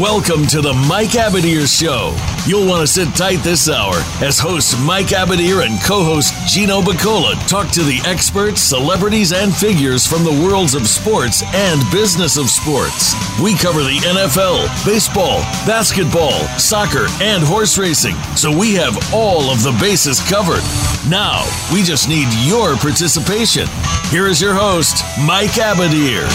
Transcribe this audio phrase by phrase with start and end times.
[0.00, 2.33] Welcome to the Mike Abadir Show.
[2.46, 6.82] You'll want to sit tight this hour as hosts Mike Abadir and co host Gino
[6.82, 12.36] Bacola talk to the experts, celebrities, and figures from the worlds of sports and business
[12.36, 13.14] of sports.
[13.40, 19.62] We cover the NFL, baseball, basketball, soccer, and horse racing, so we have all of
[19.62, 20.62] the bases covered.
[21.08, 23.66] Now, we just need your participation.
[24.10, 26.28] Here is your host, Mike Abadir.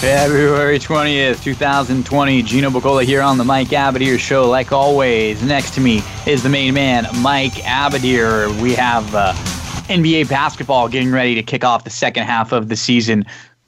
[0.00, 2.42] February 20th, 2020.
[2.42, 4.50] Gino Bacola here on the Mike Abadir Show.
[4.50, 8.60] Like always, next to me is the main man, Mike Abadir.
[8.60, 9.32] We have uh,
[9.88, 13.24] NBA basketball getting ready to kick off the second half of the season.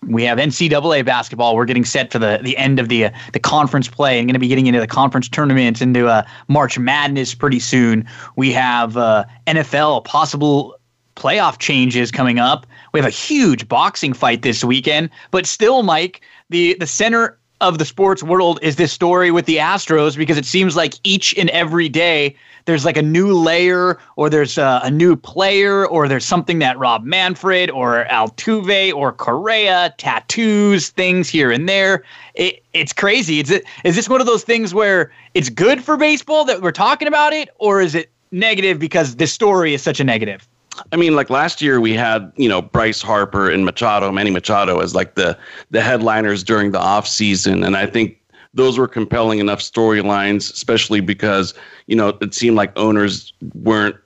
[0.06, 1.56] We have NCAA basketball.
[1.56, 4.34] We're getting set for the, the end of the uh, the conference play and going
[4.34, 8.06] to be getting into the conference tournaments, into uh, March Madness pretty soon.
[8.36, 10.78] We have uh, NFL possible
[11.16, 12.66] playoff changes coming up.
[12.92, 17.78] We have a huge boxing fight this weekend, but still, Mike, the the center of
[17.78, 21.48] the sports world is this story with the Astros because it seems like each and
[21.50, 26.24] every day there's like a new layer or there's a, a new player or there's
[26.24, 32.04] something that Rob Manfred or Altuve or Correa tattoos things here and there.
[32.34, 33.40] It, it's crazy.
[33.40, 36.72] Is it is this one of those things where it's good for baseball that we're
[36.72, 40.46] talking about it or is it negative because this story is such a negative?
[40.92, 44.80] I mean, like last year we had, you know, Bryce Harper and Machado, Manny Machado
[44.80, 45.36] as like the
[45.70, 47.64] the headliners during the off season.
[47.64, 48.20] And I think
[48.54, 51.54] those were compelling enough storylines, especially because,
[51.86, 53.96] you know, it seemed like owners weren't,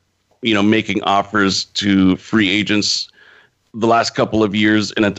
[0.43, 3.09] you know, making offers to free agents
[3.75, 5.15] the last couple of years in a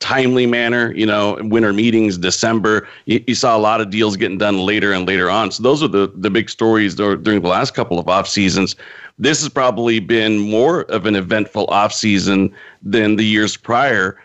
[0.00, 4.38] timely manner, you know, winter meetings, December, you, you, saw a lot of deals getting
[4.38, 5.50] done later and later on.
[5.50, 8.76] So those are the, the big stories during the last couple of off seasons.
[9.18, 14.20] This has probably been more of an eventful off season than the years prior,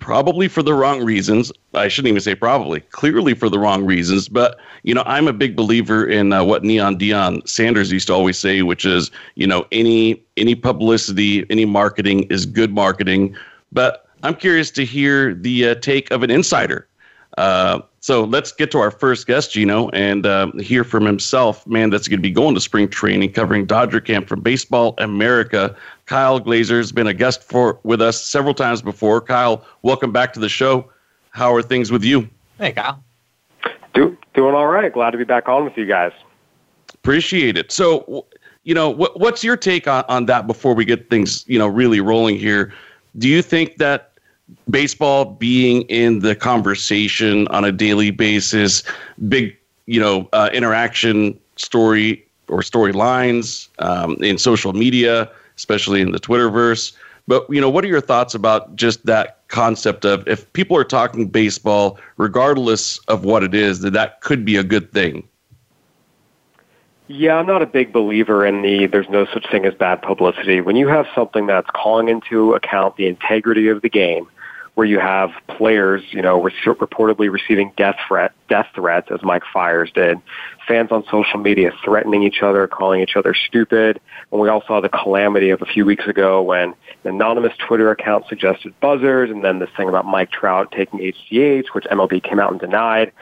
[0.00, 1.52] probably for the wrong reasons.
[1.74, 4.28] I shouldn't even say probably, clearly for the wrong reasons.
[4.28, 8.14] But, you know, I'm a big believer in uh, what Neon Deion Sanders used to
[8.14, 13.36] always say, which is, you know, any any publicity, any marketing is good marketing.
[13.70, 16.86] But I'm curious to hear the uh, take of an insider.
[17.38, 21.66] Uh, so let's get to our first guest, Gino, and uh, hear from himself.
[21.66, 25.74] Man, that's going to be going to spring training, covering Dodger camp from Baseball America.
[26.06, 29.20] Kyle Glaser's been a guest for with us several times before.
[29.20, 30.90] Kyle, welcome back to the show.
[31.30, 32.28] How are things with you?
[32.58, 33.02] Hey, Kyle.
[33.94, 34.92] Do, doing all right.
[34.92, 36.12] Glad to be back on with you guys.
[36.92, 37.72] Appreciate it.
[37.72, 38.26] So,
[38.64, 41.66] you know, what, what's your take on, on that before we get things, you know,
[41.66, 42.74] really rolling here?
[43.18, 44.11] Do you think that
[44.70, 48.82] baseball being in the conversation on a daily basis,
[49.28, 56.20] big, you know, uh, interaction story or storylines um, in social media, especially in the
[56.20, 56.92] Twitterverse.
[57.28, 60.84] But you know, what are your thoughts about just that concept of if people are
[60.84, 65.28] talking baseball, regardless of what it is, that that could be a good thing?
[67.14, 70.62] Yeah, I'm not a big believer in the there's no such thing as bad publicity.
[70.62, 74.28] When you have something that's calling into account the integrity of the game,
[74.76, 79.42] where you have players, you know, re- reportedly receiving death threat, death threats, as Mike
[79.52, 80.16] Fiers did,
[80.66, 84.00] fans on social media threatening each other, calling each other stupid.
[84.30, 86.70] And we all saw the calamity of a few weeks ago when
[87.04, 91.66] an anonymous Twitter account suggested buzzers, and then this thing about Mike Trout taking HGH,
[91.74, 93.12] which MLB came out and denied.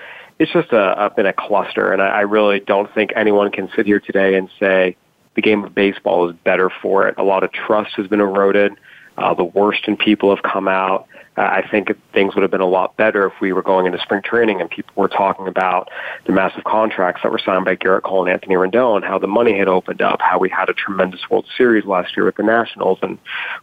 [0.41, 3.69] It's just a, a been a cluster, and I, I really don't think anyone can
[3.77, 4.97] sit here today and say
[5.35, 7.15] the game of baseball is better for it.
[7.19, 8.73] A lot of trust has been eroded.
[9.19, 11.07] Uh, the worst in people have come out.
[11.37, 13.99] Uh, I think things would have been a lot better if we were going into
[14.01, 15.89] spring training and people were talking about
[16.27, 19.57] the massive contracts that were signed by Gerrit Cole and Anthony Rendon, how the money
[19.57, 22.99] had opened up, how we had a tremendous World Series last year with the Nationals,
[23.03, 23.17] and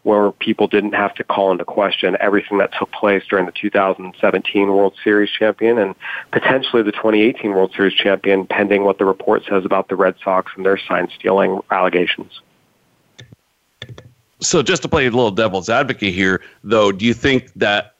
[0.03, 4.69] where people didn't have to call into question everything that took place during the 2017
[4.69, 5.93] World Series champion and
[6.31, 10.51] potentially the 2018 World Series champion, pending what the report says about the Red Sox
[10.55, 12.39] and their sign stealing allegations
[14.39, 17.95] so just to play a little devil's advocate here, though, do you think that,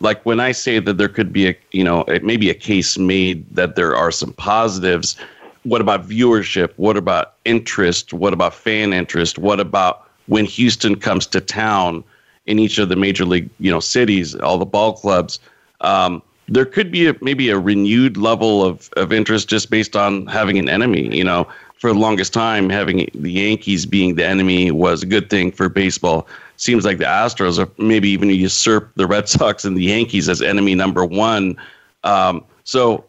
[0.00, 3.54] like when I say that there could be a, you know, maybe a case made
[3.54, 5.16] that there are some positives,
[5.64, 6.72] what about viewership?
[6.76, 8.12] What about interest?
[8.12, 9.38] What about fan interest?
[9.38, 12.04] What about when Houston comes to town
[12.46, 15.40] in each of the major league, you know, cities, all the ball clubs?
[15.80, 20.26] Um, there could be a, maybe a renewed level of, of interest just based on
[20.26, 21.14] having an enemy.
[21.14, 25.28] You know, for the longest time, having the Yankees being the enemy was a good
[25.28, 26.26] thing for baseball.
[26.56, 30.40] Seems like the Astros are maybe even usurp the Red Sox and the Yankees as
[30.40, 31.56] enemy number one.
[32.02, 33.04] Um, so,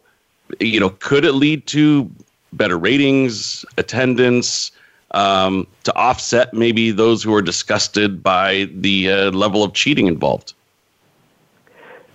[0.60, 2.10] you know, could it lead to
[2.52, 4.70] better ratings, attendance,
[5.12, 10.52] um, to offset maybe those who are disgusted by the uh, level of cheating involved?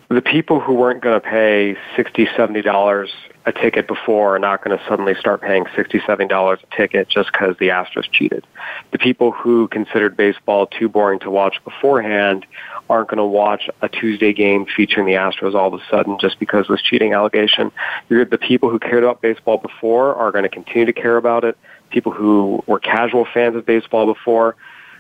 [0.09, 3.11] the people who weren't going to pay sixty, seventy dollars
[3.45, 7.55] a ticket before are not going to suddenly start paying $67 a ticket just because
[7.59, 8.45] the Astros cheated.
[8.91, 12.45] The people who considered baseball too boring to watch beforehand
[12.89, 16.39] aren't going to watch a Tuesday game featuring the Astros all of a sudden just
[16.39, 17.71] because of this cheating allegation.
[18.09, 21.57] The people who cared about baseball before are going to continue to care about it.
[21.89, 24.55] People who were casual fans of baseball before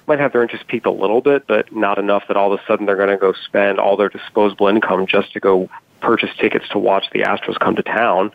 [0.07, 2.63] might have their interest peaked a little bit, but not enough that all of a
[2.67, 5.69] sudden they're going to go spend all their disposable income just to go
[6.01, 8.31] purchase tickets to watch the Astros come to town.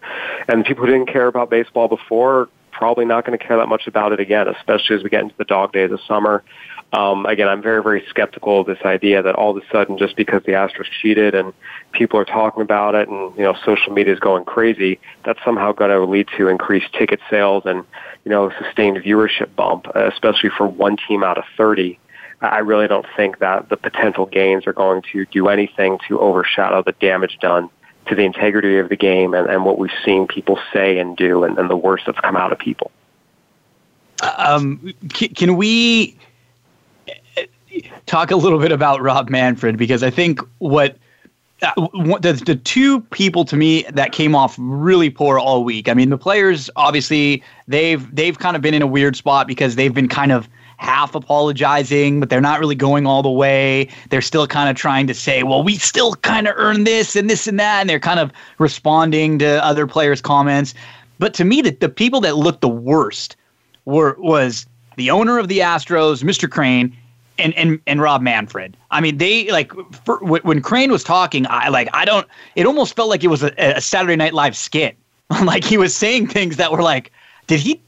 [0.48, 3.86] And people who didn't care about baseball before probably not going to care that much
[3.86, 6.44] about it again, especially as we get into the dog days of summer.
[6.90, 10.16] Um, again, I'm very, very skeptical of this idea that all of a sudden, just
[10.16, 11.52] because the Astros cheated and
[11.92, 15.72] people are talking about it, and you know, social media is going crazy, that's somehow
[15.72, 17.84] going to lead to increased ticket sales and
[18.24, 21.98] you know, sustained viewership bump, especially for one team out of 30.
[22.40, 26.82] I really don't think that the potential gains are going to do anything to overshadow
[26.82, 27.68] the damage done
[28.06, 31.44] to the integrity of the game and, and what we've seen people say and do
[31.44, 32.90] and, and the worst that's come out of people.
[34.36, 36.16] Um, can, can we
[38.06, 39.76] talk a little bit about Rob Manfred?
[39.76, 40.96] Because I think what
[41.62, 41.72] uh,
[42.20, 45.88] the, the two people to me that came off really poor all week.
[45.88, 49.76] I mean, the players obviously they've they've kind of been in a weird spot because
[49.76, 50.48] they've been kind of
[50.78, 53.88] half apologizing, but they're not really going all the way.
[54.10, 57.28] They're still kind of trying to say, well, we still kind of earned this and
[57.28, 57.80] this and that.
[57.80, 60.74] And they're kind of responding to other players' comments.
[61.18, 63.36] But to me, the, the people that looked the worst
[63.84, 64.66] were was
[64.96, 66.48] the owner of the Astros, Mr.
[66.48, 66.96] Crane,
[67.38, 68.76] and and and Rob Manfred.
[68.90, 69.72] I mean, they like
[70.04, 72.26] for, when Crane was talking, I like I don't.
[72.56, 74.96] It almost felt like it was a, a Saturday Night Live skit.
[75.44, 77.12] like he was saying things that were like,
[77.46, 77.80] did he?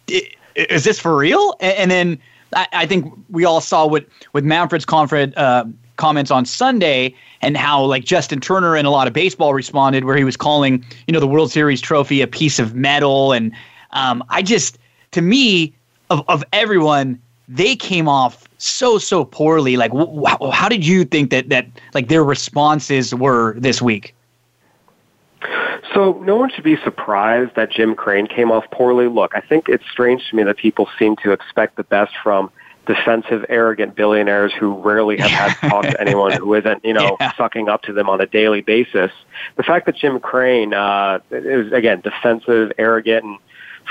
[0.55, 1.57] Is this for real?
[1.61, 2.19] And, and then
[2.55, 4.85] I, I, think we all saw what with Manfred's
[5.37, 5.65] uh,
[5.97, 10.17] comments on Sunday and how like Justin Turner and a lot of baseball responded, where
[10.17, 13.53] he was calling you know the World Series trophy a piece of metal, and
[13.93, 14.79] um, I just
[15.13, 15.73] to me
[16.11, 19.77] of of everyone they came off so so poorly.
[19.77, 24.15] Like, wh- how did you think that that like their responses were this week?
[25.95, 29.09] So no one should be surprised that Jim Crane came off poorly.
[29.09, 32.51] Look, I think it's strange to me that people seem to expect the best from
[32.87, 37.17] defensive, arrogant billionaires who rarely have had to talk to anyone who isn't, you know,
[37.21, 37.33] yeah.
[37.37, 39.11] sucking up to them on a daily basis.
[39.57, 43.39] The fact that Jim Crane uh, is again defensive, arrogant, and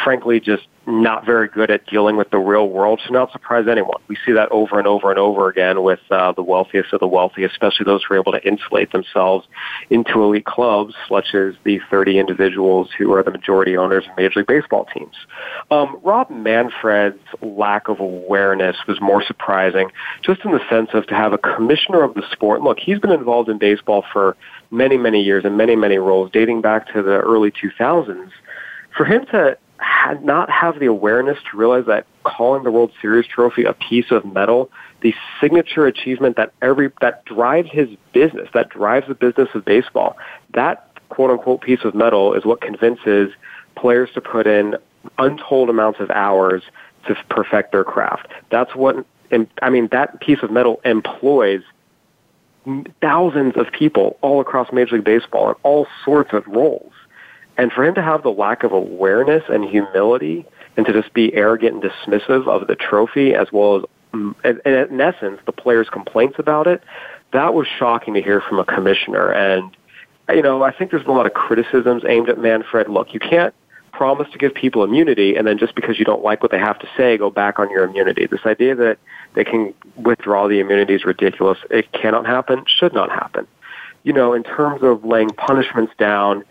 [0.03, 4.01] frankly just not very good at dealing with the real world should not surprise anyone.
[4.07, 7.07] We see that over and over and over again with uh, the wealthiest of the
[7.07, 9.47] wealthy, especially those who are able to insulate themselves
[9.89, 14.39] into elite clubs, such as the 30 individuals who are the majority owners of Major
[14.39, 15.15] League Baseball teams.
[15.69, 19.91] Um, Rob Manfred's lack of awareness was more surprising,
[20.23, 22.61] just in the sense of to have a commissioner of the sport.
[22.61, 24.35] Look, he's been involved in baseball for
[24.71, 28.31] many, many years in many, many roles, dating back to the early 2000s.
[28.95, 33.27] For him to had not have the awareness to realize that calling the World Series
[33.27, 34.69] trophy a piece of metal,
[35.01, 40.17] the signature achievement that every that drives his business, that drives the business of baseball,
[40.53, 43.31] that quote unquote piece of metal is what convinces
[43.75, 44.75] players to put in
[45.17, 46.63] untold amounts of hours
[47.07, 48.27] to perfect their craft.
[48.51, 49.05] That's what
[49.61, 49.87] I mean.
[49.91, 51.61] That piece of metal employs
[53.01, 56.91] thousands of people all across Major League Baseball in all sorts of roles.
[57.59, 60.45] And for him to have the lack of awareness and humility
[60.77, 64.61] and to just be arrogant and dismissive of the trophy as well as, mm, and
[64.65, 66.81] in essence, the players' complaints about it,
[67.33, 69.29] that was shocking to hear from a commissioner.
[69.29, 69.75] And,
[70.29, 72.87] you know, I think there's been a lot of criticisms aimed at Manfred.
[72.87, 73.53] Look, you can't
[73.91, 76.79] promise to give people immunity and then just because you don't like what they have
[76.79, 78.25] to say, go back on your immunity.
[78.25, 78.99] This idea that
[79.33, 81.57] they can withdraw the immunity is ridiculous.
[81.69, 83.47] It cannot happen, should not happen.
[84.03, 86.45] You know, in terms of laying punishments down,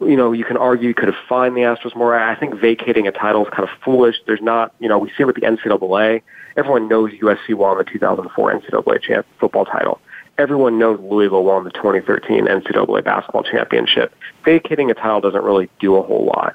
[0.00, 2.18] you know, you can argue you could have fined the Astros more.
[2.18, 4.16] I think vacating a title is kind of foolish.
[4.26, 6.22] There's not, you know, we see it with the NCAA.
[6.56, 10.00] Everyone knows USC won the 2004 NCAA champ football title.
[10.38, 14.14] Everyone knows Louisville won the 2013 NCAA basketball championship.
[14.44, 16.54] Vacating a title doesn't really do a whole lot.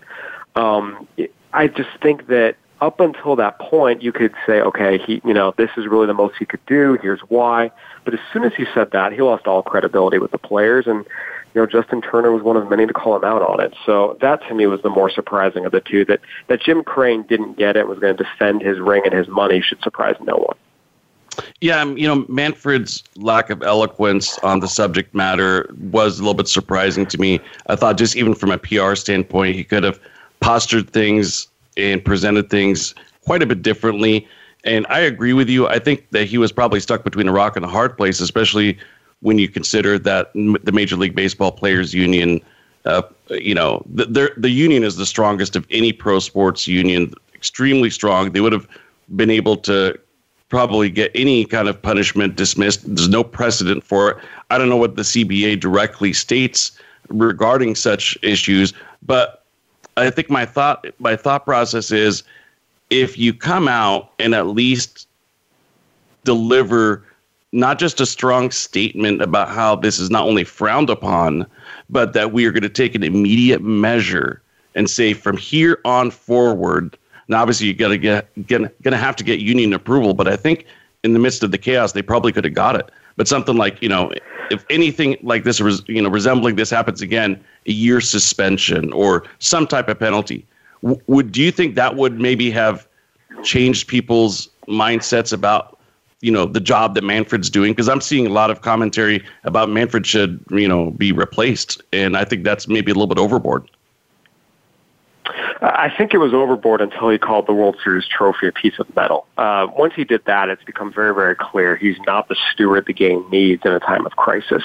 [0.55, 1.07] Um,
[1.53, 5.53] I just think that up until that point, you could say, okay, he, you know,
[5.57, 6.97] this is really the most he could do.
[7.01, 7.71] Here's why.
[8.03, 10.87] But as soon as he said that, he lost all credibility with the players.
[10.87, 11.05] And
[11.53, 13.73] you know, Justin Turner was one of many to call him out on it.
[13.85, 16.05] So that to me was the more surprising of the two.
[16.05, 19.27] That that Jim Crane didn't get it, was going to defend his ring and his
[19.27, 20.57] money should surprise no one.
[21.61, 26.33] Yeah, um, you know, Manfred's lack of eloquence on the subject matter was a little
[26.33, 27.39] bit surprising to me.
[27.67, 29.99] I thought just even from a PR standpoint, he could have
[30.41, 32.93] postured things and presented things
[33.23, 34.27] quite a bit differently.
[34.63, 35.67] And I agree with you.
[35.67, 38.77] I think that he was probably stuck between a rock and a hard place, especially
[39.21, 42.41] when you consider that the Major League Baseball Players Union,
[42.85, 47.89] uh, you know, the, the union is the strongest of any pro sports union, extremely
[47.89, 48.31] strong.
[48.31, 48.67] They would have
[49.15, 49.99] been able to
[50.49, 52.83] probably get any kind of punishment dismissed.
[52.83, 54.17] There's no precedent for it.
[54.49, 56.71] I don't know what the CBA directly states
[57.09, 59.45] regarding such issues, but
[59.97, 62.23] I think my thought my thought process is
[62.89, 65.07] if you come out and at least
[66.23, 67.03] deliver
[67.51, 71.45] not just a strong statement about how this is not only frowned upon,
[71.89, 74.41] but that we are going to take an immediate measure
[74.75, 76.97] and say from here on forward.
[77.27, 80.37] Now, obviously, you got to get going to have to get union approval, but I
[80.37, 80.65] think
[81.03, 82.89] in the midst of the chaos, they probably could have got it.
[83.17, 84.13] But something like you know,
[84.49, 89.67] if anything like this, you know, resembling this happens again, a year suspension or some
[89.67, 90.45] type of penalty.
[90.81, 92.87] Would do you think that would maybe have
[93.43, 95.77] changed people's mindsets about
[96.21, 99.69] you know the job that Manfred's doing because I'm seeing a lot of commentary about
[99.69, 103.69] Manfred should you know be replaced, and I think that's maybe a little bit overboard.
[105.63, 108.95] I think it was overboard until he called the World Series trophy a piece of
[108.95, 109.27] metal.
[109.37, 112.93] Uh, once he did that, it's become very, very clear he's not the steward the
[112.93, 114.63] game needs in a time of crisis.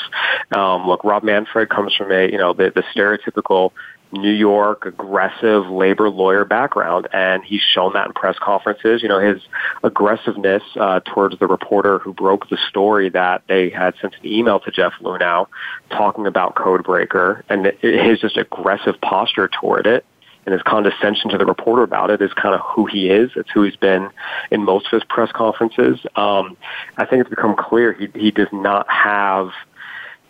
[0.52, 3.72] Um, look, Rob Manfred comes from a you know the, the stereotypical
[4.12, 9.02] New York aggressive labor lawyer background, and he's shown that in press conferences.
[9.02, 9.42] You know, his
[9.82, 14.60] aggressiveness uh, towards the reporter who broke the story that they had sent an email
[14.60, 15.48] to Jeff Luhnow
[15.90, 20.04] talking about Codebreaker, and his just aggressive posture toward it
[20.46, 23.32] and his condescension to the reporter about it is kind of who he is.
[23.34, 24.08] It's who he's been
[24.52, 25.98] in most of his press conferences.
[26.14, 26.56] Um,
[26.96, 29.50] I think it's become clear he he does not have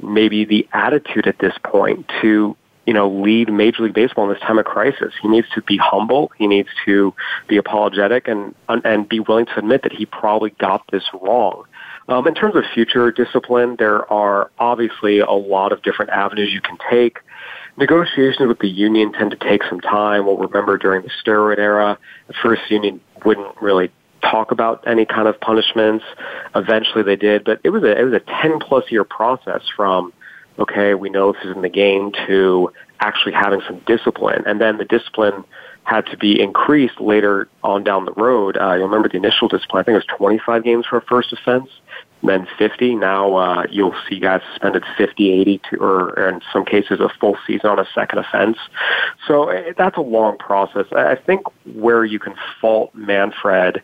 [0.02, 2.56] maybe the attitude at this point to
[2.86, 5.12] you know, lead Major League Baseball in this time of crisis.
[5.20, 6.30] He needs to be humble.
[6.38, 7.12] He needs to
[7.48, 11.64] be apologetic and and be willing to admit that he probably got this wrong.
[12.08, 16.60] Um, in terms of future discipline, there are obviously a lot of different avenues you
[16.60, 17.18] can take.
[17.76, 20.24] Negotiations with the union tend to take some time.
[20.24, 23.90] We'll remember during the steroid era, the first union wouldn't really
[24.22, 26.04] talk about any kind of punishments.
[26.54, 30.12] Eventually they did, but it was a it was a 10 plus year process from
[30.58, 34.42] okay, we know this is in the game, to actually having some discipline.
[34.46, 35.44] And then the discipline
[35.84, 38.56] had to be increased later on down the road.
[38.56, 41.32] Uh, you'll remember the initial discipline, I think it was 25 games for a first
[41.32, 41.68] offense,
[42.24, 42.96] then 50.
[42.96, 47.36] Now uh, you'll see guys suspended 50, 80, to, or in some cases a full
[47.46, 48.58] season on a second offense.
[49.28, 50.86] So uh, that's a long process.
[50.90, 53.80] I think where you can fault Manfred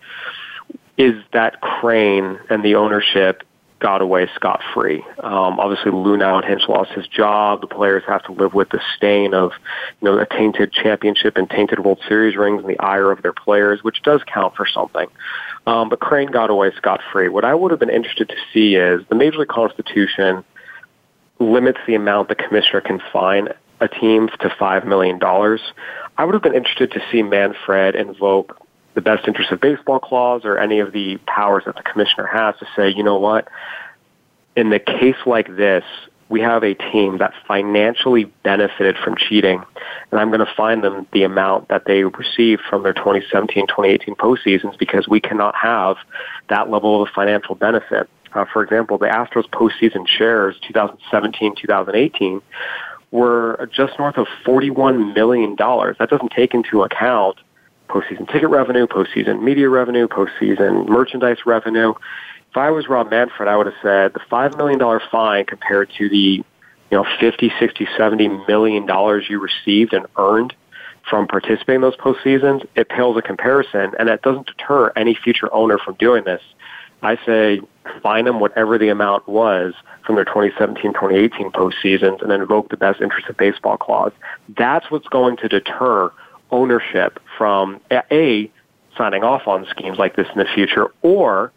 [0.99, 3.45] is that Crane and the ownership
[3.83, 5.05] got away scot free.
[5.19, 7.61] Um, obviously, Luhnow and Hinch lost his job.
[7.61, 9.51] The players have to live with the stain of,
[10.01, 13.33] you know, a tainted championship and tainted World Series rings and the ire of their
[13.33, 15.09] players, which does count for something.
[15.67, 17.29] Um, but Crane got away scot free.
[17.29, 20.45] What I would have been interested to see is the Major League Constitution
[21.41, 23.49] limits the amount the commissioner can fine
[23.81, 25.19] a team to $5 million.
[26.17, 28.62] I would have been interested to see Manfred invoke
[28.95, 32.55] the best interest of baseball clause or any of the powers that the commissioner has
[32.59, 33.49] to say, you know what,
[34.57, 35.85] in the case like this,
[36.29, 39.63] we have a team that financially benefited from cheating,
[40.11, 44.15] and I'm going to fine them the amount that they received from their 2017, 2018
[44.15, 45.97] postseasons because we cannot have
[46.49, 48.09] that level of financial benefit.
[48.33, 52.41] Uh, for example, the Astros postseason shares 2017, 2018
[53.11, 55.55] were just north of $41 million.
[55.55, 57.37] That doesn't take into account
[57.93, 61.93] postseason ticket revenue, postseason media revenue, postseason merchandise revenue.
[62.51, 66.09] If I was Rob Manfred, I would have said the $5 million fine compared to
[66.09, 66.45] the, you
[66.91, 70.55] know, 50, 60, 70 million dollars you received and earned
[71.09, 75.53] from participating in those postseasons, it pales a comparison, and that doesn't deter any future
[75.53, 76.43] owner from doing this.
[77.03, 77.61] I say
[78.03, 79.75] fine them whatever the amount was
[80.07, 84.13] from their 2017-2018 postseasons and then invoke the best interest of baseball clause.
[84.57, 86.13] That's what's going to deter
[86.53, 88.51] ownership from A,
[88.97, 91.51] signing off on schemes like this in the future, or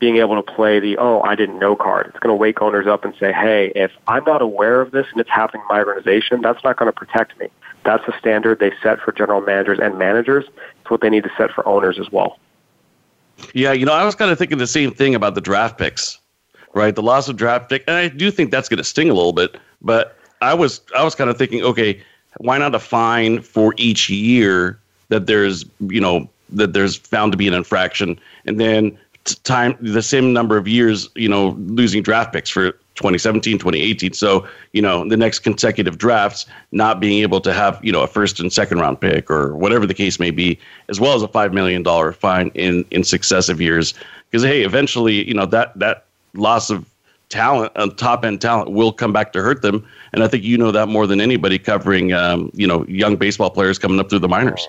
[0.00, 2.06] being able to play the, oh, I didn't know card.
[2.08, 5.06] It's going to wake owners up and say, hey, if I'm not aware of this
[5.12, 7.48] and it's happening in my organization, that's not going to protect me.
[7.84, 10.44] That's the standard they set for general managers and managers.
[10.80, 12.38] It's what they need to set for owners as well.
[13.52, 16.18] Yeah, you know, I was kind of thinking the same thing about the draft picks,
[16.72, 16.94] right?
[16.94, 19.32] The loss of draft pick, and I do think that's going to sting a little
[19.32, 19.56] bit.
[19.80, 22.02] But I was, I was kind of thinking, okay,
[22.38, 27.38] why not a fine for each year that there's you know that there's found to
[27.38, 28.18] be an infraction?
[28.46, 28.98] And then
[29.44, 34.46] time the same number of years you know losing draft picks for 2017 2018 so
[34.72, 38.38] you know the next consecutive drafts not being able to have you know a first
[38.38, 41.54] and second round pick or whatever the case may be as well as a 5
[41.54, 43.94] million dollar fine in in successive years.
[44.30, 46.84] Because hey eventually you know that that loss of
[47.34, 49.84] talent, uh, top end talent, will come back to hurt them.
[50.12, 53.50] And I think you know that more than anybody covering, um, you know, young baseball
[53.50, 54.68] players coming up through the minors.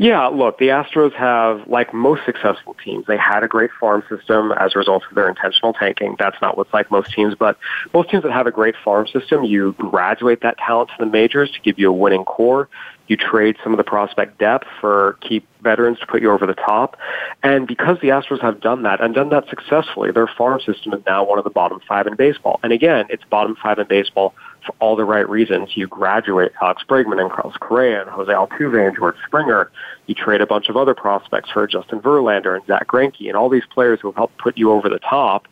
[0.00, 4.52] Yeah, look, the Astros have, like most successful teams, they had a great farm system
[4.52, 6.14] as a result of their intentional tanking.
[6.20, 7.58] That's not what's like most teams, but
[7.92, 11.50] most teams that have a great farm system, you graduate that talent to the majors
[11.50, 12.68] to give you a winning core.
[13.08, 16.54] You trade some of the prospect depth for key veterans to put you over the
[16.54, 16.96] top.
[17.42, 21.00] And because the Astros have done that and done that successfully, their farm system is
[21.06, 22.60] now one of the bottom five in baseball.
[22.62, 24.34] And again, it's bottom five in baseball
[24.64, 25.70] for all the right reasons.
[25.74, 29.70] You graduate Alex Bregman and Carlos Correa and Jose Altuve and George Springer.
[30.06, 33.48] You trade a bunch of other prospects for Justin Verlander and Zack Greinke and all
[33.48, 35.48] these players who have helped put you over the top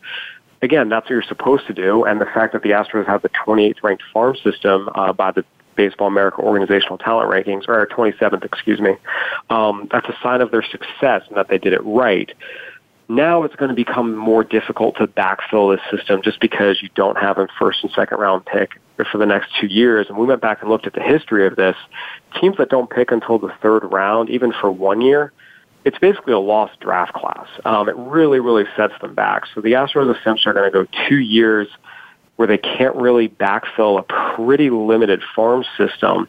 [0.62, 2.04] again, that's what you're supposed to do.
[2.04, 5.44] And the fact that the Astros have the 28th ranked farm system uh, by the
[5.76, 8.96] Baseball America organizational talent rankings, or 27th, excuse me.
[9.50, 12.30] Um, that's a sign of their success and that they did it right.
[13.08, 17.16] Now it's going to become more difficult to backfill this system just because you don't
[17.16, 18.80] have a first and second round pick
[19.12, 20.06] for the next two years.
[20.08, 21.76] And we went back and looked at the history of this.
[22.40, 25.32] Teams that don't pick until the third round, even for one year,
[25.84, 27.46] it's basically a lost draft class.
[27.64, 29.44] Um, it really, really sets them back.
[29.54, 31.68] So the Astros essentially are going to go two years–
[32.36, 34.02] where they can't really backfill a
[34.36, 36.28] pretty limited farm system,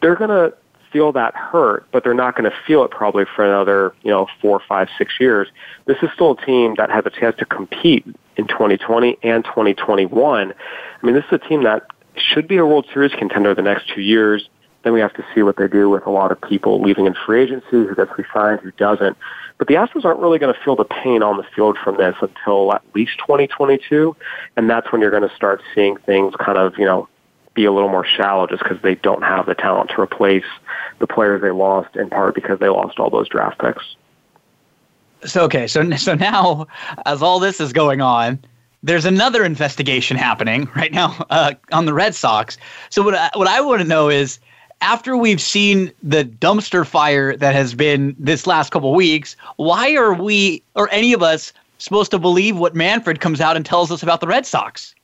[0.00, 0.56] they're going to
[0.92, 4.26] feel that hurt, but they're not going to feel it probably for another, you know,
[4.40, 5.48] four, five, six years.
[5.86, 8.04] This is still a team that has a chance to compete
[8.36, 10.52] in 2020 and 2021.
[10.52, 13.88] I mean, this is a team that should be a World Series contender the next
[13.94, 14.48] two years.
[14.82, 17.14] Then we have to see what they do with a lot of people leaving in
[17.26, 19.16] free agency, who gets re-signed, who doesn't.
[19.60, 22.16] But the Astros aren't really going to feel the pain on the field from this
[22.22, 24.16] until at least 2022,
[24.56, 27.10] and that's when you're going to start seeing things kind of, you know,
[27.52, 30.46] be a little more shallow just because they don't have the talent to replace
[30.98, 33.96] the players they lost in part because they lost all those draft picks.
[35.26, 36.66] So okay, so so now
[37.04, 38.42] as all this is going on,
[38.82, 42.56] there's another investigation happening right now uh, on the Red Sox.
[42.88, 44.38] So what I, what I want to know is
[44.80, 50.14] after we've seen the dumpster fire that has been this last couple weeks, why are
[50.14, 54.02] we or any of us supposed to believe what Manfred comes out and tells us
[54.02, 54.94] about the Red Sox?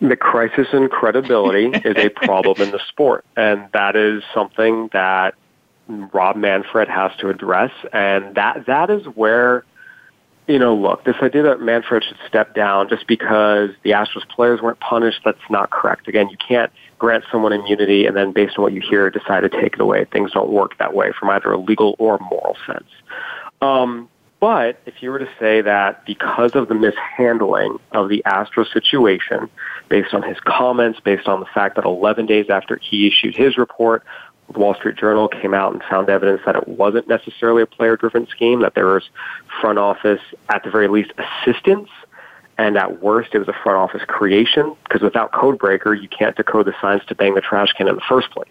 [0.00, 5.34] The crisis in credibility is a problem in the sport, and that is something that
[5.88, 9.64] Rob Manfred has to address, and that that is where
[10.48, 14.62] you know, look, this idea that Manfred should step down just because the Astros players
[14.62, 16.08] weren't punished, that's not correct.
[16.08, 19.50] Again, you can't grant someone immunity and then based on what you hear decide to
[19.50, 20.06] take it away.
[20.06, 22.88] Things don't work that way from either a legal or moral sense.
[23.60, 24.08] Um,
[24.40, 29.50] but if you were to say that because of the mishandling of the Astros situation,
[29.88, 33.58] based on his comments, based on the fact that 11 days after he issued his
[33.58, 34.04] report,
[34.52, 38.26] the Wall Street Journal came out and found evidence that it wasn't necessarily a player-driven
[38.28, 39.08] scheme, that there was
[39.60, 41.88] front office, at the very least, assistance,
[42.56, 46.66] and at worst, it was a front office creation, because without Codebreaker, you can't decode
[46.66, 48.48] the signs to bang the trash can in the first place.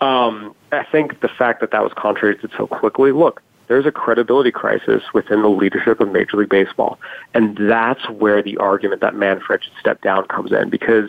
[0.00, 4.50] Um, I think the fact that that was contradicted so quickly, look, there's a credibility
[4.50, 6.98] crisis within the leadership of Major League Baseball.
[7.34, 11.08] And that's where the argument that Manfred should step down comes in, because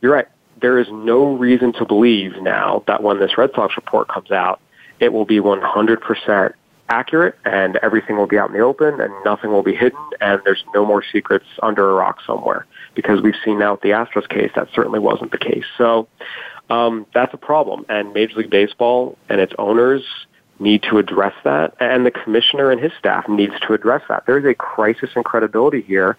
[0.00, 0.28] you're right
[0.60, 4.60] there is no reason to believe now that when this Red Sox report comes out,
[5.00, 6.52] it will be 100%
[6.88, 10.40] accurate and everything will be out in the open and nothing will be hidden and
[10.44, 14.28] there's no more secrets under a rock somewhere because we've seen now with the Astros
[14.28, 15.64] case that certainly wasn't the case.
[15.76, 16.08] So
[16.70, 20.02] um, that's a problem and Major League Baseball and its owners
[20.60, 24.24] need to address that and the commissioner and his staff needs to address that.
[24.26, 26.16] There's a crisis in credibility here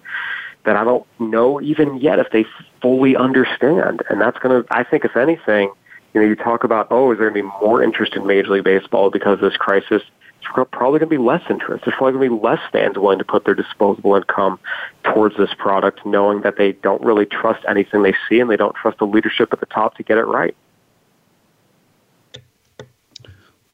[0.65, 2.45] that I don't know even yet if they
[2.81, 4.01] fully understand.
[4.09, 5.71] And that's going to, I think, if anything,
[6.13, 8.51] you know, you talk about, oh, is there going to be more interest in Major
[8.51, 10.01] League Baseball because of this crisis?
[10.41, 11.85] It's probably going to be less interest.
[11.85, 14.59] There's probably going to be less fans willing to put their disposable income
[15.03, 18.75] towards this product, knowing that they don't really trust anything they see and they don't
[18.75, 20.55] trust the leadership at the top to get it right.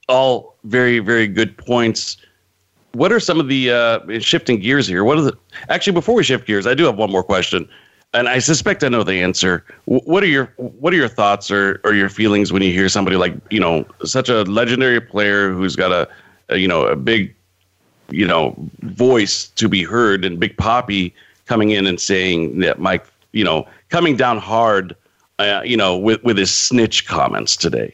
[0.08, 2.17] All very, very good points
[2.95, 5.03] what are some of the uh, shifting gears here?
[5.03, 5.38] What are the
[5.69, 6.65] actually before we shift gears?
[6.65, 7.67] I do have one more question,
[8.13, 9.65] and I suspect I know the answer.
[9.86, 13.17] What are your what are your thoughts or, or your feelings when you hear somebody
[13.17, 16.08] like you know such a legendary player who's got a,
[16.49, 17.36] a you know a big
[18.10, 21.12] you know voice to be heard and Big Papi
[21.45, 24.95] coming in and saying that Mike you know coming down hard
[25.39, 27.93] uh, you know with with his snitch comments today.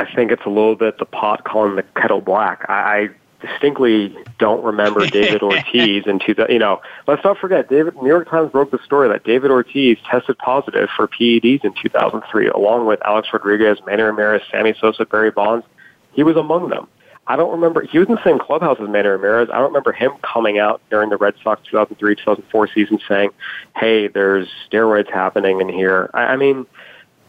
[0.00, 2.64] I think it's a little bit the pot calling the kettle black.
[2.68, 3.08] I, I
[3.46, 6.34] distinctly don't remember David Ortiz in two.
[6.48, 7.96] You know, let's not forget David.
[7.96, 12.48] New York Times broke the story that David Ortiz tested positive for PEDs in 2003,
[12.48, 15.66] along with Alex Rodriguez, Manny Ramirez, Sammy Sosa, Barry Bonds.
[16.12, 16.88] He was among them.
[17.26, 17.82] I don't remember.
[17.82, 19.48] He was in the same clubhouse as Manny Ramirez.
[19.50, 23.30] I don't remember him coming out during the Red Sox 2003 2004 season saying,
[23.76, 26.66] "Hey, there's steroids happening in here." I, I mean,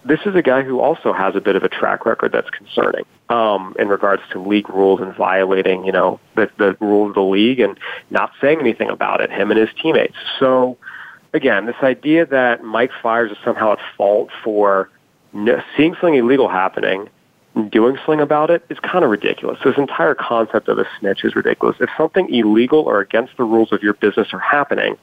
[0.06, 3.06] this is a guy who also has a bit of a track record that's concerning
[3.30, 7.22] um, in regards to league rules and violating, you know, the, the rules of the
[7.22, 9.32] league and not saying anything about it.
[9.32, 10.16] Him and his teammates.
[10.40, 10.78] So,
[11.34, 14.90] again, this idea that Mike Fiers is somehow at fault for
[15.78, 17.08] seeing something illegal happening
[17.56, 19.60] and doing something about it is kind of ridiculous.
[19.64, 21.78] This entire concept of a snitch is ridiculous.
[21.80, 24.98] If something illegal or against the rules of your business are happening,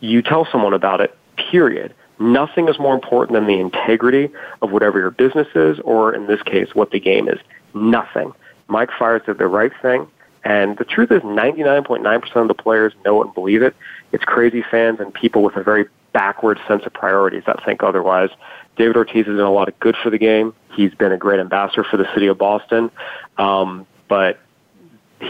[0.00, 1.16] you tell someone about it,
[1.50, 1.94] period.
[2.20, 4.30] Nothing is more important than the integrity
[4.60, 7.40] of whatever your business is, or in this case, what the game is.
[7.74, 8.32] Nothing.
[8.68, 10.06] Mike Fiers did the right thing,
[10.44, 13.74] and the truth is 99.9% of the players know it and believe it.
[14.12, 18.30] It's crazy fans and people with a very backward sense of priorities that think otherwise.
[18.76, 20.54] David Ortiz has done a lot of good for the game.
[20.72, 22.90] He's been a great ambassador for the city of Boston.
[23.38, 24.38] Um, but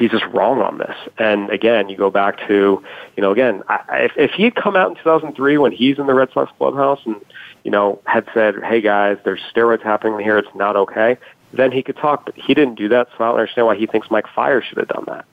[0.01, 0.97] he's just wrong on this.
[1.19, 2.83] And again, you go back to,
[3.17, 6.07] you know, again, I, if, if he had come out in 2003 when he's in
[6.07, 7.17] the Red Sox clubhouse and,
[7.63, 11.19] you know, had said, hey guys, there's steroids happening here, it's not okay,
[11.53, 12.25] then he could talk.
[12.25, 14.79] But he didn't do that, so I don't understand why he thinks Mike Fiers should
[14.79, 15.25] have done that.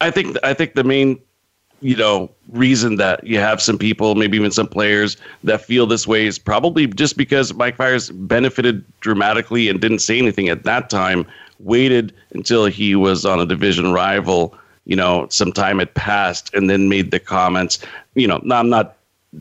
[0.00, 1.18] I think I think the main
[1.80, 6.06] you know reason that you have some people maybe even some players that feel this
[6.06, 10.88] way is probably just because mike Fiers benefited dramatically and didn't say anything at that
[10.88, 11.26] time
[11.62, 16.68] waited until he was on a division rival you know some time had passed and
[16.68, 17.78] then made the comments.
[18.14, 18.96] You know i'm not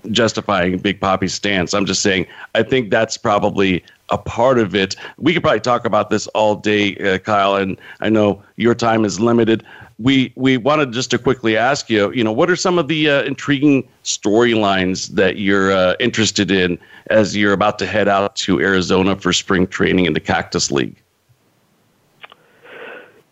[0.09, 1.73] justifying Big Papi's stance.
[1.73, 4.95] I'm just saying i think that's probably a part of it.
[5.17, 9.05] We could probably talk about this all day uh, kyle and i know your time
[9.05, 9.63] is limited.
[9.99, 13.09] We we wanted just to quickly ask you, you know, what are some of the
[13.09, 16.79] uh, intriguing storylines that you're uh, interested in
[17.09, 21.00] as you're about to head out to Arizona for spring training in the Cactus League?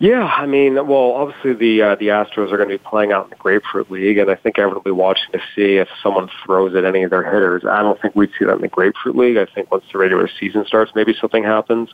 [0.02, 3.26] Yeah, I mean, well, obviously the uh, the Astros are going to be playing out
[3.26, 6.30] in the Grapefruit League, and I think everyone will be watching to see if someone
[6.46, 7.66] throws at any of their hitters.
[7.70, 9.36] I don't think we'd see that in the Grapefruit League.
[9.36, 11.90] I think once the regular season starts, maybe something happens.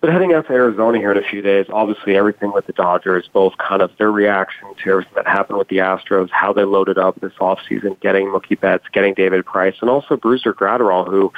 [0.00, 3.28] But heading out to Arizona here in a few days, obviously everything with the Dodgers,
[3.30, 6.96] both kind of their reaction to everything that happened with the Astros, how they loaded
[6.96, 11.30] up this offseason, getting Mookie Betts, getting David Price, and also Brusdar Graterol, who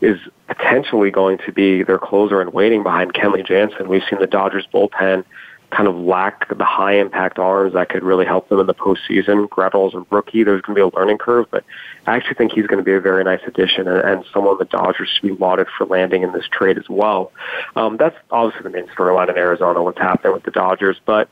[0.00, 3.88] is potentially going to be their closer and waiting behind Kenley Jansen.
[3.88, 5.24] We've seen the Dodgers bullpen
[5.72, 9.48] kind of lack the high impact arms that could really help them in the postseason.
[9.48, 10.44] Graterol's a rookie.
[10.44, 11.64] There's going to be a learning curve, but
[12.06, 14.66] I actually think he's going to be a very nice addition and, and someone the
[14.66, 17.32] Dodgers should be lauded for landing in this trade as well.
[17.74, 21.00] Um, that's obviously the main storyline in Arizona, what's happening with the Dodgers.
[21.06, 21.28] But,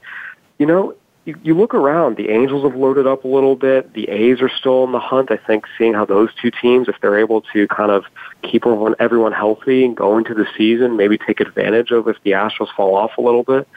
[0.59, 0.95] you know,
[1.27, 3.93] you, you look around, the Angels have loaded up a little bit.
[3.93, 5.31] The A's are still in the hunt.
[5.31, 8.05] I think seeing how those two teams, if they're able to kind of
[8.43, 12.31] keep everyone, everyone healthy and go into the season, maybe take advantage of if the
[12.31, 13.69] Astros fall off a little bit.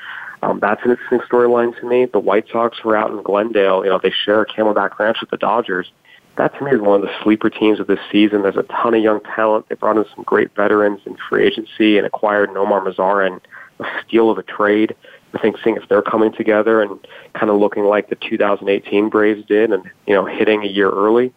[0.43, 2.06] Um, that's an interesting storyline to me.
[2.06, 3.84] The White Sox were out in Glendale.
[3.84, 5.91] You know, they share Camelback Ranch with the Dodgers.
[6.36, 8.41] That to me is one of the sleeper teams of this season.
[8.41, 9.69] There's a ton of young talent.
[9.69, 13.39] They brought in some great veterans in free agency and acquired Nomar Mazara
[13.79, 14.95] a steal of a trade.
[15.34, 16.99] I think seeing if they're coming together and
[17.34, 21.34] kind of looking like the 2018 Braves did and, you know, hitting a year early.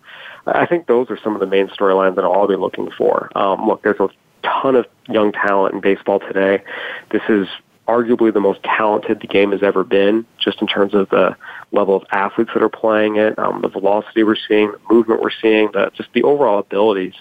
[0.46, 3.30] I think those are some of the main storylines that I'll be looking for.
[3.36, 4.08] Um, look, there's a
[4.42, 6.62] ton of young talent in baseball today.
[7.10, 7.48] This is
[7.86, 11.36] arguably the most talented the game has ever been, just in terms of the
[11.72, 15.30] level of athletes that are playing it, um, the velocity we're seeing, the movement we're
[15.30, 17.14] seeing, the, just the overall abilities.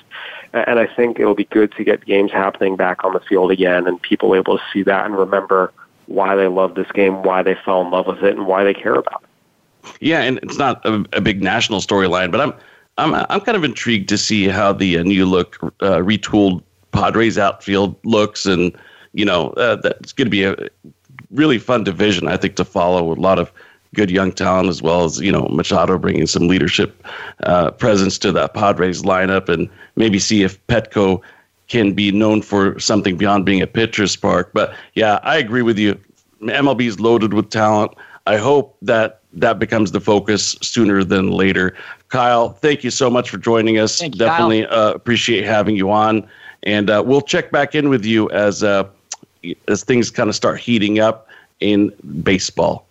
[0.54, 3.88] And I think it'll be good to get games happening back on the field again
[3.88, 5.72] and people able to see that and remember
[6.08, 8.74] why they love this game, why they fell in love with it, and why they
[8.74, 9.98] care about it.
[10.00, 12.54] Yeah, and it's not a, a big national storyline, but I'm
[12.98, 17.38] I'm I'm kind of intrigued to see how the uh, new look uh, retooled Padres
[17.38, 18.76] outfield looks and
[19.16, 20.56] you know, uh, that's going to be a
[21.32, 23.12] really fun division, I think, to follow.
[23.12, 23.52] A lot of
[23.96, 27.04] good young talent, as well as you know Machado bringing some leadership
[27.44, 31.22] uh, presence to that Padres lineup, and maybe see if Petco
[31.68, 34.52] can be known for something beyond being a pitcher's park.
[34.54, 36.00] But yeah, I agree with you.
[36.42, 37.94] MLB is loaded with talent.
[38.28, 41.76] I hope that that becomes the focus sooner than later.
[42.10, 44.02] Kyle, thank you so much for joining us.
[44.02, 46.28] You, Definitely uh, appreciate having you on,
[46.64, 48.88] and uh, we'll check back in with you as uh,
[49.68, 51.28] as things kind of start heating up
[51.60, 51.92] in
[52.24, 52.88] baseball.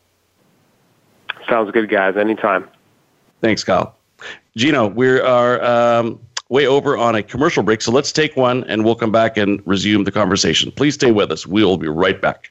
[1.48, 2.16] Sounds good, guys.
[2.16, 2.68] Anytime.
[3.40, 3.94] Thanks, Kyle.
[4.56, 8.84] Gino, we are um, way over on a commercial break, so let's take one and
[8.84, 10.70] we'll come back and resume the conversation.
[10.70, 11.46] Please stay with us.
[11.46, 12.50] We'll be right back.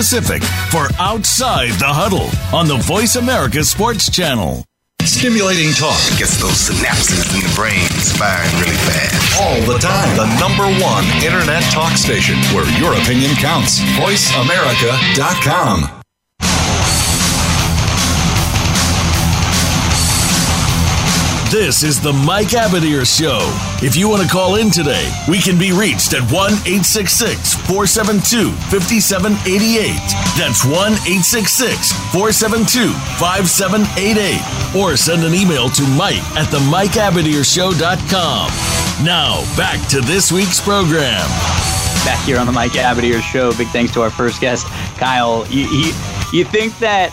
[0.01, 2.25] for Outside the Huddle
[2.57, 4.65] on the Voice America Sports Channel.
[5.03, 7.85] Stimulating talk gets those synapses in the brain
[8.17, 9.39] firing really fast.
[9.39, 10.17] All the time.
[10.17, 13.79] The number one internet talk station where your opinion counts.
[14.01, 16.00] VoiceAmerica.com.
[21.51, 23.41] This is the Mike Abadir Show.
[23.85, 28.51] If you want to call in today, we can be reached at 1 866 472
[28.71, 29.99] 5788.
[30.39, 30.71] That's 1
[31.03, 34.79] 866 472 5788.
[34.79, 38.47] Or send an email to Mike at the MikeAbadirshow.com.
[39.03, 41.27] Now, back to this week's program.
[42.07, 43.51] Back here on the Mike Abadir Show.
[43.57, 45.45] Big thanks to our first guest, Kyle.
[45.49, 45.91] You, you,
[46.31, 47.11] you think that,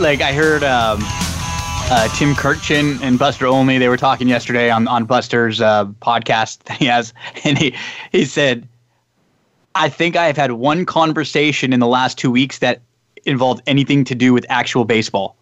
[0.00, 0.64] like, I heard.
[0.64, 0.98] Um,
[1.90, 3.78] uh, Tim Kurkjian and Buster Olney.
[3.78, 7.74] They were talking yesterday on on Buster's uh, podcast that he has, and he
[8.12, 8.68] he said,
[9.74, 12.82] "I think I have had one conversation in the last two weeks that
[13.24, 15.37] involved anything to do with actual baseball."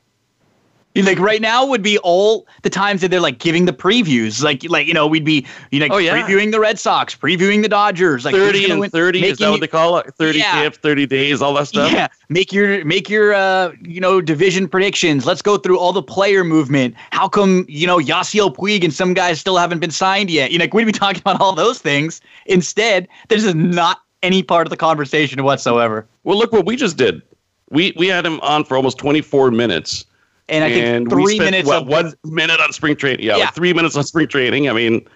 [1.04, 4.62] Like right now would be all the times that they're like giving the previews, like
[4.68, 6.16] like you know we'd be you know Oh, yeah.
[6.22, 9.60] previewing the Red Sox, previewing the Dodgers, like 30 and win- 30 is that what
[9.60, 10.52] they call it 30 Yeah.
[10.52, 14.68] camp 30 days all that stuff yeah, make your make your uh you know division
[14.68, 15.26] predictions.
[15.26, 16.94] Let's go through all the player movement.
[17.10, 20.50] How come you know Yasiel Puig and some guys still haven't been signed yet?
[20.50, 22.20] You know, we'd be talking about all those things.
[22.46, 26.06] Instead, there's just not any part of the conversation whatsoever.
[26.24, 27.20] well look what we just did
[27.70, 30.06] we we had him on for almost 24 minutes
[30.48, 33.24] And I think and we three spent, minutes what, of one minute on spring training?
[33.24, 33.44] Yeah, Yeah.
[33.46, 34.68] like three minutes on spring training.
[34.68, 35.06] I mean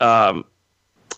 [0.00, 0.44] um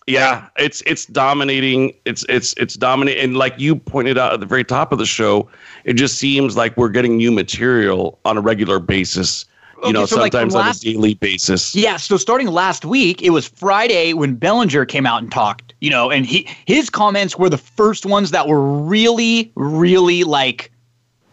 [0.09, 4.47] yeah it's it's dominating it's it's it's dominating and like you pointed out at the
[4.47, 5.49] very top of the show
[5.85, 9.45] it just seems like we're getting new material on a regular basis
[9.77, 11.75] you Okay, know so, like, sometimes from on a daily basis.
[11.75, 15.91] Yeah, so starting last week, it was Friday when Bellinger came out and talked, you
[15.91, 20.71] know, and he his comments were the first ones that were really, really like,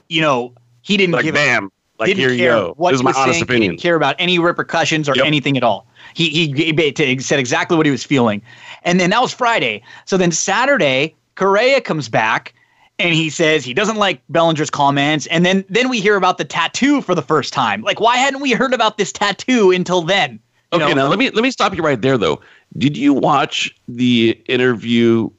[0.08, 2.98] you know, he didn't like give bam like didn't here you care go what this
[2.98, 5.26] is he my honest saying, opinion Didn't care about any repercussions or Yep.
[5.26, 5.86] anything at all.
[6.14, 8.42] He he, he he said exactly what he was feeling,
[8.84, 9.84] and then that was Friday.
[10.06, 12.54] So then Saturday, Correa comes back.
[13.02, 16.44] And he says he doesn't like Bellinger's comments, and then then we hear about the
[16.44, 17.82] tattoo for the first time.
[17.82, 20.38] Like, why hadn't we heard about this tattoo until then?
[20.74, 21.04] You Okay, know?
[21.04, 22.42] now let me let me stop you right there though.
[22.78, 25.30] Did you watch the interview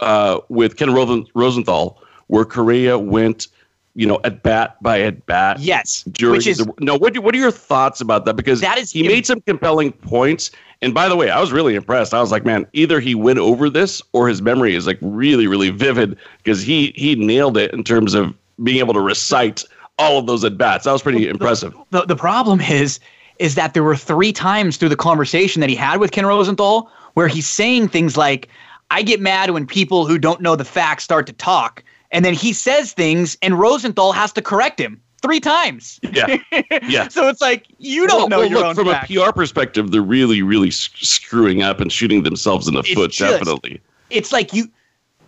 [0.00, 3.46] uh, with Ken Rosenthal where Correa went,
[3.94, 5.58] you know, at bat by at bat?
[5.60, 8.34] Yes, During which is the, no, what do, what are your thoughts about that?
[8.34, 10.50] Because That is he made some compelling points.
[10.82, 12.14] And by the way, I was really impressed.
[12.14, 15.46] I was like, man, either he went over this or his memory is like really,
[15.46, 19.64] really vivid because he he nailed it in terms of being able to recite
[19.98, 20.84] all of those at bats.
[20.84, 21.74] That was pretty impressive.
[21.90, 23.00] the the problem is
[23.38, 26.90] is that there were three times through the conversation that he had with Ken Rosenthal
[27.14, 28.48] where he's saying things like,
[28.90, 32.34] "I get mad when people who don't know the facts start to talk," and then
[32.34, 36.00] he says things, and Rosenthal has to correct him three times.
[36.12, 36.38] Yeah,
[36.88, 37.08] yeah.
[37.08, 39.10] so it's like you don't Well, know well, your look, own from facts.
[39.10, 42.92] a PR perspective, they're really, really s- screwing up and shooting themselves in the It's
[42.94, 43.10] foot.
[43.10, 43.80] just- definitely.
[44.10, 44.68] it's like you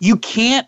[0.00, 0.66] you can't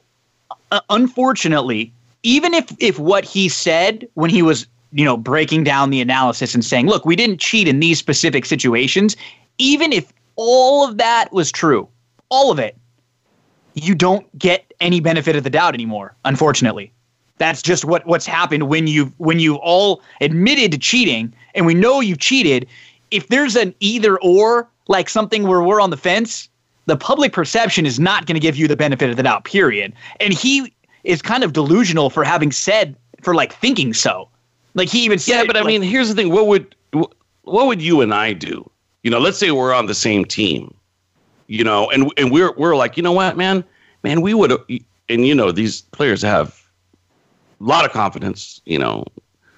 [0.70, 5.90] uh, unfortunately even if if what he said when he was you know breaking down
[5.90, 9.16] the analysis and saying look we didn't cheat in these specific situations
[9.59, 11.88] even if all of that was true
[12.29, 12.77] all of it
[13.74, 16.92] you don't get any benefit of the doubt anymore unfortunately
[17.38, 21.74] that's just what what's happened when you when you've all admitted to cheating and we
[21.74, 22.66] know you've cheated
[23.10, 26.48] if there's an either or like something where we're on the fence
[26.87, 29.92] the public perception is not going to give you the benefit of the doubt period
[30.20, 30.72] and he
[31.04, 34.28] is kind of delusional for having said for like thinking so
[34.74, 36.30] Like he even said, Yeah, but I like, mean, here's the thing.
[36.30, 38.68] What would what would you and I do?
[39.02, 40.74] You know, let's say we're on the same team.
[41.46, 43.64] You know, and and we're we're like, you know what, man,
[44.02, 44.52] man, we would,
[45.09, 46.62] and you know, these players have
[47.61, 48.61] a lot of confidence.
[48.64, 49.04] You know,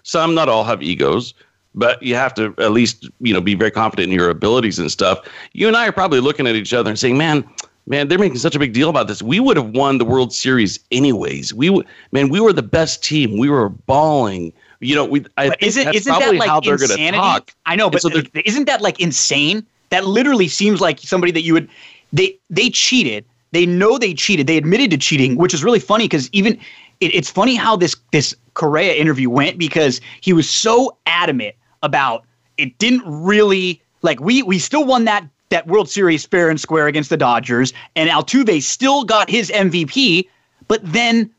[0.03, 1.33] some, not all, have egos,
[1.75, 4.91] but you have to at least you know be very confident in your abilities and
[4.91, 5.21] stuff.
[5.53, 7.45] You and I are probably looking at each other and saying, man.
[7.89, 9.23] Man, they're making such a big deal about this.
[9.23, 11.55] We would have won the World Series anyways.
[11.55, 13.39] We would, man, we were the best team.
[13.39, 14.53] We were balling.
[14.81, 15.25] You know, we.
[15.37, 17.19] I But think isn't that's isn't that like how they're going to insanity?
[17.19, 17.55] talk.
[17.65, 19.65] I know, but so isn't that like insane?
[19.91, 21.69] That literally seems like somebody that you would
[22.13, 23.25] they they cheated.
[23.53, 24.47] They know they cheated.
[24.47, 26.55] They admitted to cheating, which is really funny because even
[27.01, 32.25] it, it's funny how this this Correa interview went because he was so adamant about
[32.59, 36.87] it didn't really like we we still won that that World Series fair and square
[36.87, 40.29] against the Dodgers and Altuve still got his MVP,
[40.67, 41.31] but then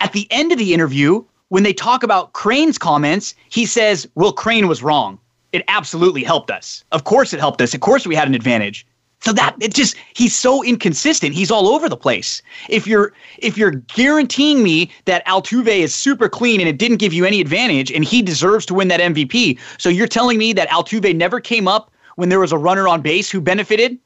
[0.00, 4.32] at the end of the interview, when they talk about Crane's comments, he says, Well,
[4.32, 5.18] Crane was wrong.
[5.52, 6.82] It absolutely helped us.
[6.92, 7.74] Of course it helped us.
[7.74, 8.86] Of course we had an advantage.
[9.20, 11.32] So that it just he's so inconsistent.
[11.32, 12.42] He's all over the place.
[12.68, 17.12] If you're if you're guaranteeing me that Altuve is super clean and it didn't give
[17.12, 20.68] you any advantage and he deserves to win that MVP, so you're telling me that
[20.70, 23.96] Altuve never came up when there was a runner on base who benefited?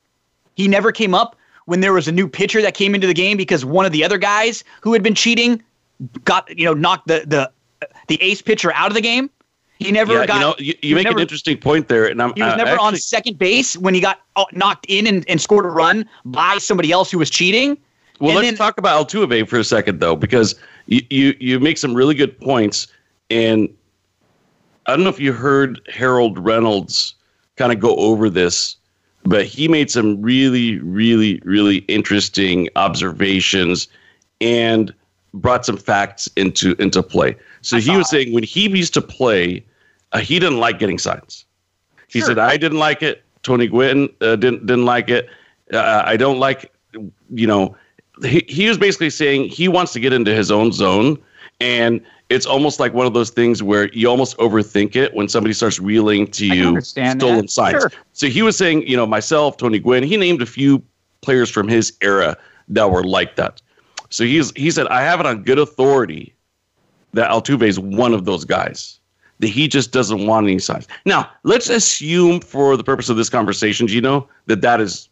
[0.55, 3.39] He never came up when there was a new pitcher that came into the game
[3.39, 5.63] because one of the other guys who had been cheating
[6.25, 7.51] got you know knocked the the
[8.09, 9.31] the ace pitcher out of the game.
[9.79, 10.35] He never yeah, got.
[10.35, 12.57] you know, you, you make never- an interesting point there, and I'm He was uh,
[12.57, 16.09] never on second base when he got uh, knocked in and, and scored a run
[16.25, 17.77] by somebody else who was cheating.
[18.19, 20.55] Well, And let's then- talk about Altuve for a second, though, because
[20.87, 22.87] you, you you make some really good points,
[23.31, 23.69] and
[24.87, 27.15] I don't know if you heard Harold Reynolds
[27.57, 28.77] kind of go over this,
[29.25, 33.89] but he made some really, really, really interesting observations
[34.41, 34.95] and
[35.35, 37.37] brought some facts into into play.
[37.63, 39.65] So he was saying when he used to play,
[40.13, 41.45] uh, he didn't like getting signs.
[42.09, 42.29] He Sure.
[42.29, 43.23] said, "I didn't like it.
[43.43, 45.29] Tony Gwynn uh, didn't didn't like it.
[45.73, 46.73] Uh, I don't like,
[47.35, 47.77] you know."
[48.25, 51.19] He he was basically saying he wants to get into his own zone,
[51.61, 55.53] and it's almost like one of those things where you almost overthink it when somebody
[55.53, 57.51] starts reeling to you stolen that.
[57.51, 57.83] signs.
[57.83, 57.93] Sure.
[58.15, 60.83] So he was saying, you know, myself, Tony Gwynn, he named a few
[61.21, 62.37] players from his era
[62.69, 63.61] that were like that.
[64.11, 66.35] So he's he said, I have it on good authority
[67.13, 69.01] that Altuve is one of those guys.
[69.41, 70.89] That he just doesn't want any signs.
[71.05, 75.11] Now, let's assume for the purpose of this conversation, Gino, that that is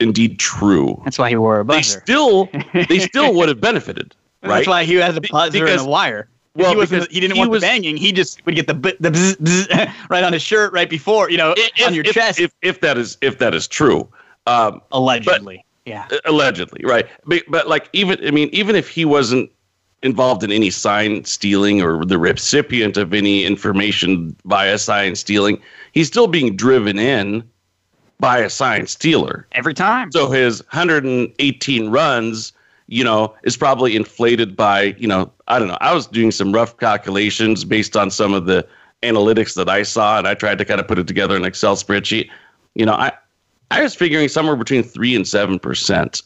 [0.00, 1.00] indeed true.
[1.04, 2.48] That's why he wore a They still
[2.88, 4.56] they still would have benefited, right?
[4.56, 6.28] That's why he had a buzzer because- and a wire.
[6.56, 7.98] Well, he, because he didn't he want was- the banging.
[7.98, 11.36] He just would get the the bzz, bzz right on his shirt right before, you
[11.36, 14.08] know, If- on your if, chest, If, if that is if that is true.
[14.46, 15.64] Um, allegedly.
[15.86, 16.06] Yeah.
[16.24, 19.50] allegedly right but, but like even i mean even if he wasn't
[20.02, 25.58] involved in any sign stealing or the recipient of any information via sign stealing
[25.92, 27.42] he's still being driven in
[28.18, 30.12] by a sign stealer Every time.
[30.12, 32.52] so his 118 runs
[32.88, 36.52] you know is probably inflated by you know i don't know i was doing some
[36.52, 38.66] rough calculations based on some of the
[39.02, 41.48] analytics that i saw and i tried to kind of put it together in an
[41.48, 42.28] excel spreadsheet
[42.74, 43.12] you know i
[43.70, 46.22] i was figuring somewhere between 3 and 7 percent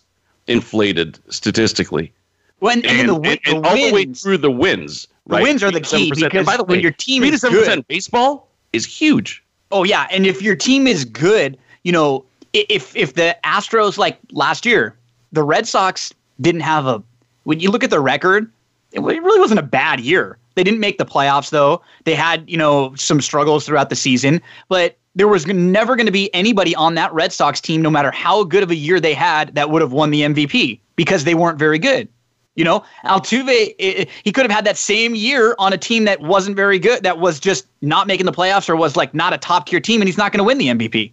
[0.47, 2.13] inflated statistically
[2.59, 5.63] when, and, and, the, and- and the all the way through the wins The wins
[5.63, 6.13] are the key 7%.
[6.23, 8.85] And because by the way your team 3 to is 7 good- percent baseball is
[8.85, 13.99] huge Oh yeah, and if your team is good, you know, if if the Astros
[13.99, 14.97] like last year,
[15.31, 17.01] the Red Sox didn't have a.
[17.45, 18.51] When you look at the record,
[18.91, 20.39] it really wasn't a bad year.
[20.57, 21.83] They didn't make the playoffs though.
[22.03, 26.13] They had you know some struggles throughout the season, but there was never going to
[26.13, 29.15] be anybody on that Red Sox team, no matter how good of a year they
[29.15, 32.09] had, that would have won the MVP because they weren't very good.
[32.57, 36.57] You know, Altuve, he could have had that same year on a team that wasn't
[36.57, 39.67] very good, that was just not making the playoffs or was like not a top
[39.67, 41.13] tier team, and he's not going to win the MVP.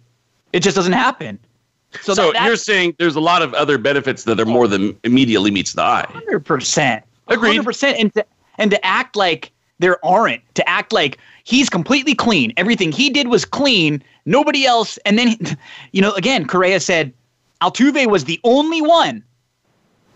[0.52, 1.38] It just doesn't happen.
[2.02, 4.98] So, so that, you're saying there's a lot of other benefits that are more than
[5.04, 7.50] immediately meets the eye hundred percent, Agreed.
[7.50, 8.26] hundred percent, and to,
[8.58, 13.28] and to act like there aren't, to act like he's completely clean, everything he did
[13.28, 15.36] was clean, nobody else, and then
[15.92, 17.12] you know, again, Correa said
[17.62, 19.24] Altuve was the only one,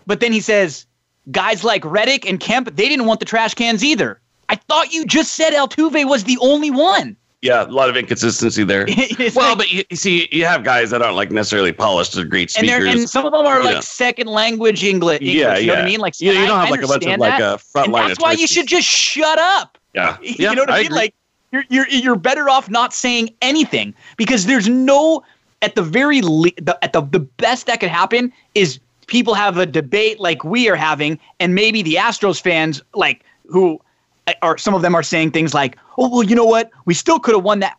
[0.05, 0.85] but then he says
[1.31, 4.19] guys like Reddick and Kemp, they didn't want the trash cans either.
[4.49, 7.17] I thought you just said Altuve was the only one.
[7.41, 8.85] Yeah, a lot of inconsistency there.
[9.35, 12.25] Well, like- but you, you see, you have guys that aren't like necessarily polished or
[12.25, 12.85] great speakers.
[12.85, 13.81] and some of them are like know.
[13.81, 15.21] second language English.
[15.21, 15.99] English yeah, you know what I mean?
[15.99, 17.55] Like you, you don't have like a bunch of like that.
[17.55, 18.07] a front and line.
[18.07, 19.77] that's why you should just shut up.
[19.93, 20.85] Yeah, you know what I, I mean?
[20.87, 20.97] agree.
[20.97, 21.15] Like
[21.53, 25.23] you're you're you're better off not saying anything because there's no
[25.61, 29.57] at the very le- the, at the the best that could happen is people have
[29.57, 33.79] a debate like we are having and maybe the Astros fans like who
[34.27, 36.71] uh, or some of them are saying things like, "Oh, well, you know what?
[36.85, 37.77] We still could have won that."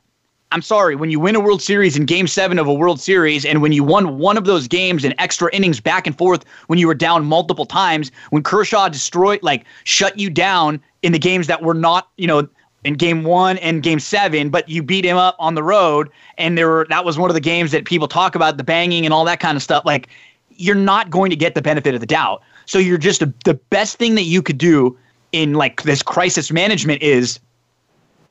[0.53, 3.45] I'm sorry, when you win a World Series in game seven of a World Series,
[3.45, 6.79] and when you won one of those games in extra innings back and forth, when
[6.79, 11.49] you were down multiple times, when Kershaw destroyed, like, shut you down in the games
[11.49, 12.47] that were not, you know,
[12.85, 16.57] in game one and game seven, but you beat him up on the road, and
[16.57, 19.12] there were that was one of the games that people talk about the banging and
[19.14, 19.85] all that kind of stuff.
[19.85, 20.09] Like,
[20.51, 22.43] you're not going to get the benefit of the doubt.
[22.66, 24.97] So you're just a, the best thing that you could do
[25.32, 27.41] in like this crisis management is,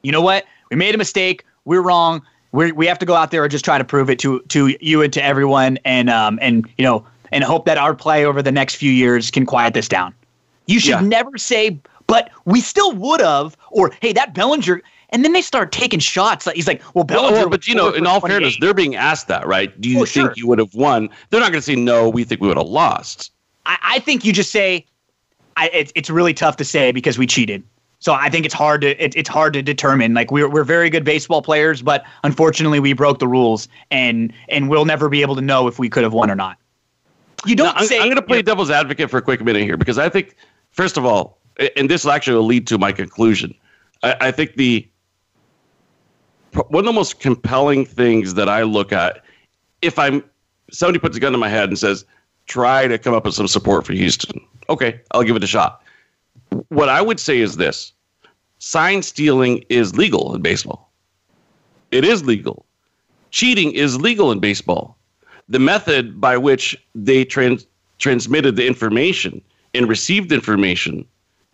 [0.04, 0.46] you know what?
[0.70, 1.46] We made a mistake.
[1.66, 2.22] We're wrong.
[2.52, 4.76] We we have to go out there and just try to prove it to to
[4.80, 8.44] you and to everyone, and um and you know and hope that our play over
[8.44, 10.14] the next few years can quiet this down.
[10.68, 11.02] You should Yeah.
[11.02, 11.80] never say,
[12.14, 14.84] but we still would have, or hey, that Bellinger.
[15.10, 16.48] And then they start taking shots.
[16.54, 17.38] He's like, well, Bellinger.
[17.40, 19.70] well, but you know, in all fairness, they're being asked that, right?
[19.82, 20.34] Do you Well, think sure.
[20.38, 21.10] you would have won?
[21.32, 22.08] They're not going to say no.
[22.10, 23.32] We think we would have lost.
[23.66, 24.86] I, I think you just say,
[25.58, 27.64] I, it's it's really tough to say because we cheated.
[27.98, 30.14] So I think it's hard to it, it's hard to determine.
[30.14, 34.70] Like we're we're very good baseball players, but unfortunately we broke the rules, and and
[34.70, 36.58] we'll never be able to know if we could have won or not.
[37.48, 37.98] You don't Now, I'm, say.
[37.98, 40.36] I'm going to play devil's advocate for a quick minute here because I think,
[40.72, 41.40] first of all,
[41.76, 43.54] and this will actually will lead to my conclusion.
[44.02, 44.88] I, I think the
[46.68, 49.24] one of the most compelling things that I look at,
[49.82, 50.24] if I'm
[50.72, 52.06] somebody puts a gun to my head and says,
[52.46, 54.40] "Try to come up with some support for Houston,"
[54.70, 55.82] okay, I'll give it a shot.
[56.70, 57.94] What I would say is this:
[58.60, 60.92] sign stealing is legal in baseball.
[61.92, 62.66] It is legal.
[63.32, 64.98] Cheating is legal in baseball
[65.50, 67.68] the method by which they trans-
[68.00, 69.42] transmitted the information
[69.74, 71.06] and received information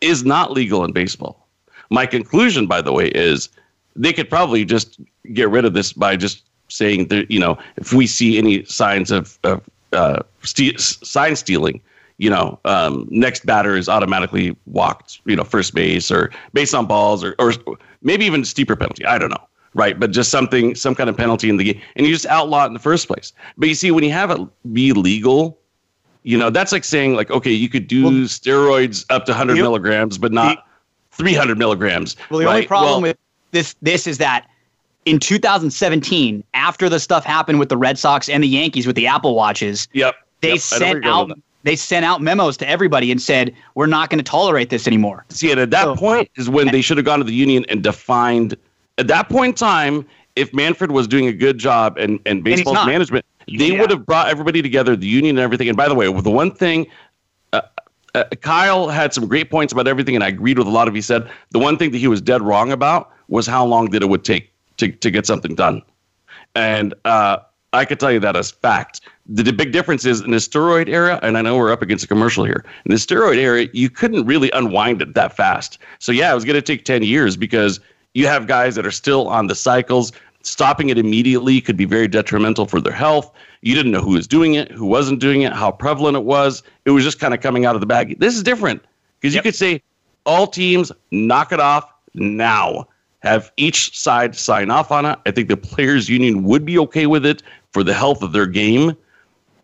[0.02, 1.47] is not legal in baseball.
[1.89, 3.50] My conclusion, by the way, is
[3.95, 5.00] they could probably just
[5.34, 9.12] get rid of this by just saying that you know if we see any signs
[9.12, 11.82] of, of uh, sign stealing,
[12.18, 16.86] you know, um, next batter is automatically walked, you know, first base or based on
[16.86, 17.54] balls or or
[18.02, 19.06] maybe even steeper penalty.
[19.06, 20.00] I don't know right?
[20.00, 22.68] But just something, some kind of penalty in the game, and you just outlaw it
[22.68, 23.34] in the first place.
[23.58, 24.39] But you see, when you have it
[24.74, 25.59] be legal,
[26.24, 29.56] you know that's like saying like, okay, you could do Well, steroids up to 100
[29.56, 30.66] the- milligrams, but not
[31.12, 32.16] 300 milligrams.
[32.30, 32.56] Well, the right?
[32.56, 33.18] only problem Well, with
[33.52, 34.48] this this is that
[35.06, 39.08] in 2017, after the stuff happened with the Red Sox and the Yankees with the
[39.08, 41.32] Apple Watches, yep, they yep, I know where sent out
[41.64, 45.26] they sent out memos to everybody and said we're not going to tolerate this anymore.
[45.30, 47.66] See, and at that So- point is when they should have gone to the union
[47.70, 48.56] and defined.
[48.98, 50.06] At that point in time,
[50.36, 52.86] if Manfred was doing a good job and and not.
[52.88, 53.26] management,
[53.58, 53.80] they Yeah.
[53.82, 55.68] would have brought everybody together, the union and everything.
[55.68, 56.88] And by the way, the one thing,
[57.54, 57.62] uh,
[58.16, 60.93] uh, Kyle had some great points about everything, and I agreed with a lot of
[60.95, 61.30] he said.
[61.52, 64.24] The one thing that he was dead wrong about was how long did it would
[64.24, 65.82] take to to get something done,
[66.56, 67.38] and uh,
[67.74, 69.02] I could tell you that as fact.
[69.28, 72.04] The, the big difference is in the steroid era, and I know we're up against
[72.04, 72.66] a commercial here.
[72.86, 75.78] In the steroid era, you couldn't really unwind it that fast.
[76.00, 77.80] So yeah, it was going to take ten years because
[78.16, 80.12] you have guys that are still on the cycles.
[80.50, 83.32] Stopping it immediately could be very detrimental for their health.
[83.62, 86.64] You didn't know who was doing it, who wasn't doing it, how prevalent it was.
[86.86, 88.20] It was just kind of coming out of the bag.
[88.20, 88.84] This is different
[89.20, 89.84] because you could say
[90.26, 92.88] all teams knock it off now.
[93.20, 95.20] Have each side sign off on it.
[95.28, 98.47] I think the players' union would be okay with it for the health of their
[98.47, 98.97] game,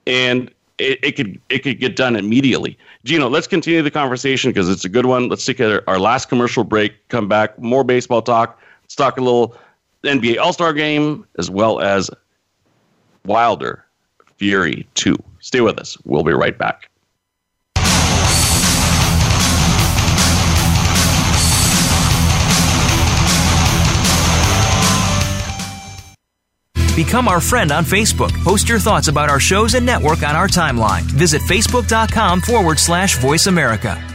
[0.05, 2.77] and it, it could it could get done immediately.
[3.05, 5.29] Gino, let's continue the conversation because it's a good one.
[5.29, 7.07] Let's take our, our last commercial break.
[7.07, 8.59] Come back, more baseball talk.
[8.83, 9.57] Let's talk a little
[10.06, 12.10] NBA All Star Game as well as
[13.26, 13.86] Wilder
[14.38, 15.18] Fury Two.
[15.39, 15.97] Stay with us.
[16.06, 16.89] We'll be right back.
[26.95, 28.32] Become our friend on Facebook.
[28.45, 31.01] Post your thoughts about our shows and network on our timeline.
[31.01, 34.14] Visit facebook.com forward slash voice America.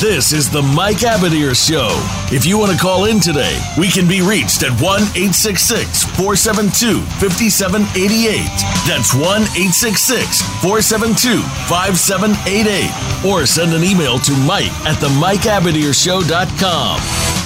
[0.00, 1.90] This is the Mike Abadir Show.
[2.34, 7.02] If you want to call in today, we can be reached at 1 866 472
[7.20, 8.48] 5788.
[8.88, 9.20] That's 1
[9.52, 13.28] 866 472 5788.
[13.28, 16.96] Or send an email to Mike at the MikeAbadirShow.com.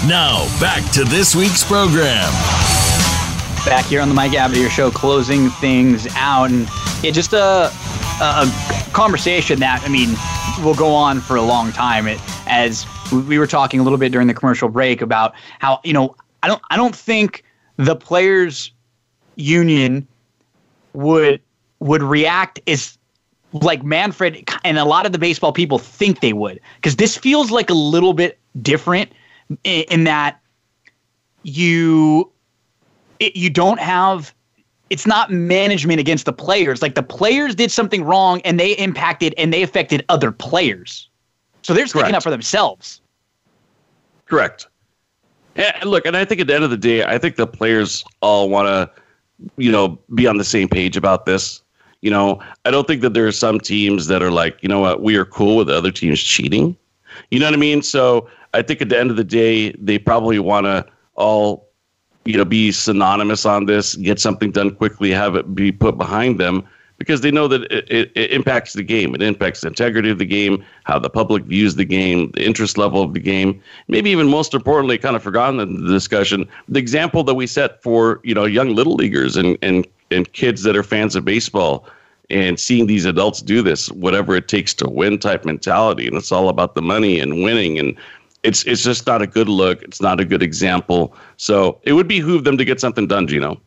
[0.07, 2.31] Now, back to this week's program.
[3.67, 6.53] Back here on the Mike Abadir Show, closing things out.
[6.53, 6.69] And
[7.03, 7.73] just a,
[8.23, 8.47] a, a
[8.93, 10.15] conversation that, I mean,
[10.65, 12.07] will go on for a long time.
[12.07, 12.21] It,
[12.55, 16.15] as we were talking a little bit during the commercial break about how you know
[16.45, 17.43] I don't I don't think
[17.77, 18.71] the players
[19.35, 20.07] union
[20.93, 21.41] would
[21.81, 22.97] would react as
[23.53, 26.61] like Manfred and a lot of the baseball people think they would.
[26.77, 29.11] Because this feels like a little bit different
[29.65, 30.41] in, in that
[31.43, 32.31] you
[33.19, 34.33] it, you don't have
[34.91, 36.83] it's not management against the players.
[36.83, 41.09] Like the players did something wrong and they impacted and they affected other players
[41.65, 42.17] so they're sticking Correct.
[42.17, 43.01] up for themselves.
[44.27, 44.69] Correct.
[45.57, 48.05] And look, and I think at the end of the day, I think the players
[48.21, 48.91] all want to,
[49.57, 51.63] you know, be on the same page about this.
[52.03, 54.81] You know, I don't think that there are some teams that are like, you know
[54.81, 56.77] what, we are cool with the other teams cheating.
[57.31, 57.81] You know what I mean?
[57.81, 60.85] So I think at the end of the day, they probably want to
[61.15, 61.67] all,
[62.27, 66.39] you know, be synonymous on this, get something done quickly, have it be put behind
[66.39, 66.69] them
[67.05, 69.15] because they know that it, it, it, impacts the game.
[69.15, 72.79] It impacts the integrity of the game, how the public views the game, the interest
[72.79, 73.63] level of the game.
[73.89, 77.83] Maybe even most importantly, kind of forgotten in the discussion, the example that we set
[77.83, 81.87] for you know young little leaguers and and and kids that are fans of baseball.
[82.31, 86.33] And seeing these adults do this, whatever it takes to win type mentality, and it's
[86.33, 87.95] all about the money and winning, and
[88.43, 89.83] it's it's just not a good look.
[89.83, 91.15] It's not a good example.
[91.37, 93.61] So it would behoove them to get something done, Gino.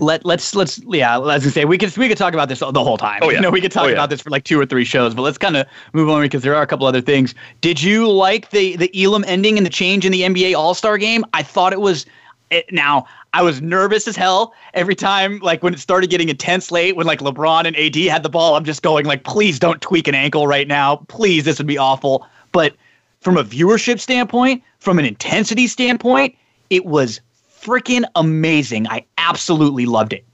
[0.00, 2.72] Let let's let's yeah, as I say, we could we could talk about this the
[2.72, 3.20] whole time.
[3.22, 3.36] Oh, yeah.
[3.36, 3.94] You know, we could talk oh, yeah.
[3.94, 6.42] about this for like two or three shows, but let's kind of move on because
[6.42, 7.34] there are a couple other things.
[7.60, 10.98] Did you like the the Elam ending and the change in the NBA All Star
[10.98, 11.24] game?
[11.32, 12.06] I thought it was.
[12.50, 16.70] It, now I was nervous as hell every time, like when it started getting intense
[16.70, 18.54] late, when like LeBron and AD had the ball.
[18.54, 20.96] I'm just going like, please don't tweak an ankle right now.
[21.08, 22.26] Please, this would be awful.
[22.52, 22.76] But
[23.20, 26.36] from a viewership standpoint, from an intensity standpoint,
[26.70, 27.20] it was
[27.64, 28.86] freaking amazing.
[28.88, 30.24] I absolutely loved it.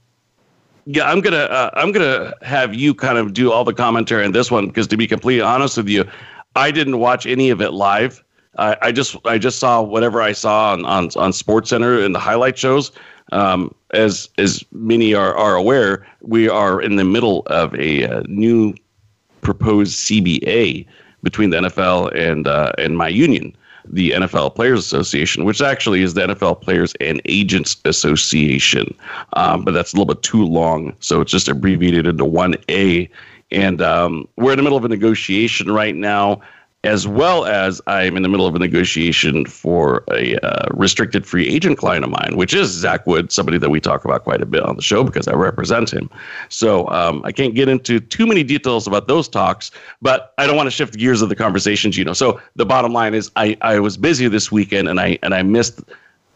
[0.85, 4.31] Yeah, I'm gonna uh, I'm gonna have you kind of do all the commentary on
[4.31, 6.05] this one because to be completely honest with you,
[6.55, 8.23] I didn't watch any of it live.
[8.57, 12.15] I, I just I just saw whatever I saw on on, on Sports Center and
[12.15, 12.91] the highlight shows.
[13.31, 18.23] Um, as as many are, are aware, we are in the middle of a, uh,
[18.27, 18.73] new
[19.41, 20.85] proposed CBA
[21.23, 23.55] between the NFL and uh, and my union
[23.85, 28.95] the NFL Players Association, which actually is the NFL Players and Agents Association.
[29.33, 30.95] Um, but that's a little bit too long.
[30.99, 33.09] So it's just abbreviated into 1A.
[33.51, 36.41] And um, we're in the middle of a negotiation right now
[36.83, 41.47] as well as I'm in the middle of a negotiation for a uh, restricted free
[41.47, 44.47] agent client of mine, which is Zach Wood, somebody that we talk about quite a
[44.47, 46.09] bit on the show because I represent him.
[46.49, 49.69] So um, I can't get into too many details about those talks,
[50.01, 52.13] but I don't want to shift gears of the conversation, know.
[52.13, 55.43] So the bottom line is I, I was busy this weekend and I and I
[55.43, 55.81] missed.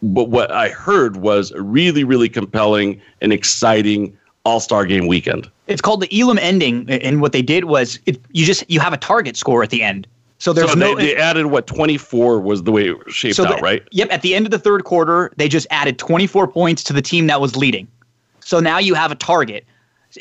[0.02, 5.50] But what I heard was a really, really compelling and exciting All Star Game weekend.
[5.66, 8.92] It's called the Elam ending, and what they did was it, you just you have
[8.92, 10.06] a target score at the end.
[10.38, 10.94] So there's so no.
[10.94, 13.82] They, they, added what 24 was the way it shaped so out, right?
[13.90, 14.08] Yep.
[14.10, 17.26] At the end of the third quarter, they just added 24 points to the team
[17.28, 17.88] that was leading.
[18.40, 19.64] So now you have a target,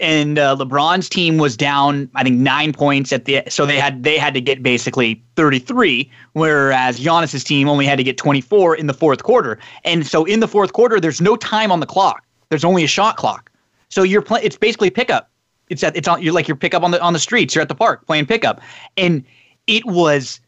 [0.02, 3.44] and uh, LeBron's team was down, I think, nine points at the.
[3.50, 8.04] So they had they had to get basically 33, whereas Giannis's team only had to
[8.04, 9.60] get 24 in the fourth quarter.
[9.84, 12.24] And so in the fourth quarter, there's no time on the clock.
[12.50, 13.52] There's only a shot clock.
[13.90, 14.46] So you're playing.
[14.46, 15.30] It's basically pickup.
[15.70, 16.22] It's at, it's on.
[16.22, 17.54] You're like you're pickup on the on the streets.
[17.54, 18.62] You're at the park playing pickup,
[18.98, 19.24] and
[19.68, 20.40] it was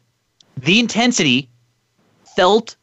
[0.56, 1.48] the intensity
[2.36, 2.76] felt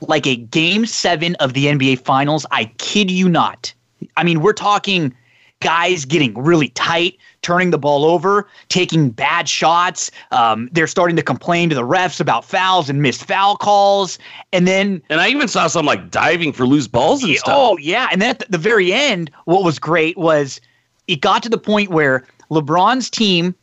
[0.00, 2.44] like a game seven of the NBA Finals.
[2.50, 3.72] I kid you not.
[4.16, 5.14] I mean, we're talking
[5.60, 10.10] guys getting really tight, turning the ball over, taking bad shots.
[10.32, 14.18] Um, they're starting to complain to the refs about fouls and missed foul calls.
[14.52, 15.00] And then.
[15.08, 17.54] And I even saw some like diving for loose balls and Yeah, stuff.
[17.56, 18.08] Oh, yeah.
[18.10, 20.60] And then at the- the very end, what was great was
[21.06, 23.54] it got to the point where LeBron's team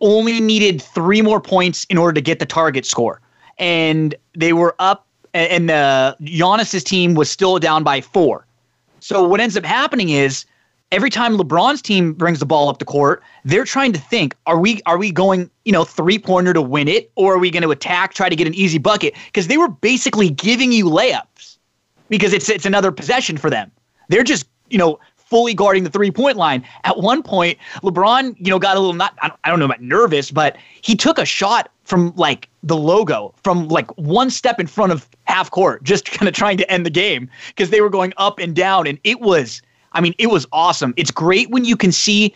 [0.00, 3.20] only needed three more points in order to get the target score.
[3.58, 8.46] And they were up, and the Giannis's team was still down by four.
[9.00, 10.44] So what ends up happening is
[10.92, 14.58] every time LeBron's team brings the ball up the court, they're trying to think: Are
[14.58, 17.62] we are we going you know three pointer to win it, or are we going
[17.62, 19.14] to attack, try to get an easy bucket?
[19.26, 21.58] Because they were basically giving you layups
[22.08, 23.70] because it's it's another possession for them.
[24.08, 24.98] They're just you know
[25.30, 26.62] fully guarding the three point line.
[26.84, 30.30] At one point, LeBron you know got a little not I don't- know about nervous,
[30.30, 34.92] but he took a shot from like the logo from like one step in front
[34.92, 38.12] of half court, just kind of trying to end the game because they were going
[38.16, 39.62] up and down, and it was
[39.92, 40.92] I mean it was awesome.
[40.96, 42.34] It's great when you can see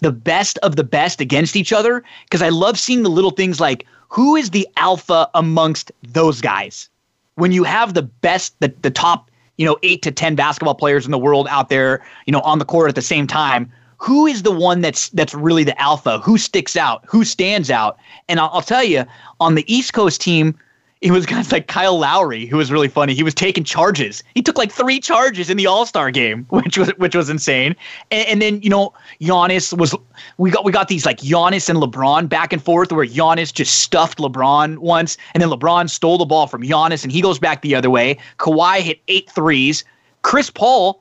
[0.00, 3.58] the best of the best against each other because I love seeing the little things
[3.60, 6.88] like who is the alpha amongst those guys
[7.34, 9.27] when you have the best, the, the top,
[9.58, 12.58] you know, eight to 10 basketball players in the world out there, you know, on
[12.58, 16.20] the court at the same time, who is the one that's that's really the alpha?
[16.20, 17.04] Who sticks out?
[17.06, 17.98] Who stands out?
[18.28, 19.04] And I'll, I'll tell you,
[19.40, 20.58] on the East Coast team,
[21.00, 23.14] it was guys like Kyle Lowry, who was really funny.
[23.14, 24.22] He was taking charges.
[24.34, 27.76] He took like three charges in the All Star game, which was which was insane.
[28.10, 29.94] And, and then you know Giannis was
[30.38, 33.80] we got we got these like Giannis and LeBron back and forth, where Giannis just
[33.80, 37.62] stuffed LeBron once, and then LeBron stole the ball from Giannis, and he goes back
[37.62, 38.18] the other way.
[38.38, 39.84] Kawhi hit eight threes.
[40.22, 41.00] Chris Paul,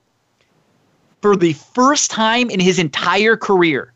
[1.22, 3.94] for the first time in his entire career,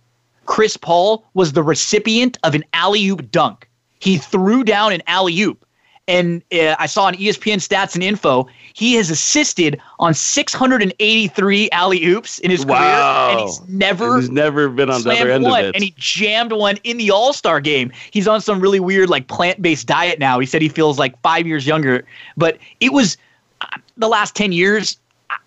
[0.48, 3.70] Chris Paul was the recipient of an alley oop dunk.
[4.00, 5.64] He threw down an alley oop.
[6.08, 12.06] And uh, I saw on ESPN stats and info, he has assisted on 683 alley
[12.06, 12.78] oops in his Wow.
[12.78, 13.32] career.
[13.32, 15.76] And he's never he's never been on the other end one, of it.
[15.76, 17.92] And he jammed one in the All Star game.
[18.12, 20.40] He's on some really weird, like plant based diet now.
[20.40, 22.06] He said he feels like five years younger.
[22.36, 23.16] But it was
[23.62, 24.98] uh, the last 10 years.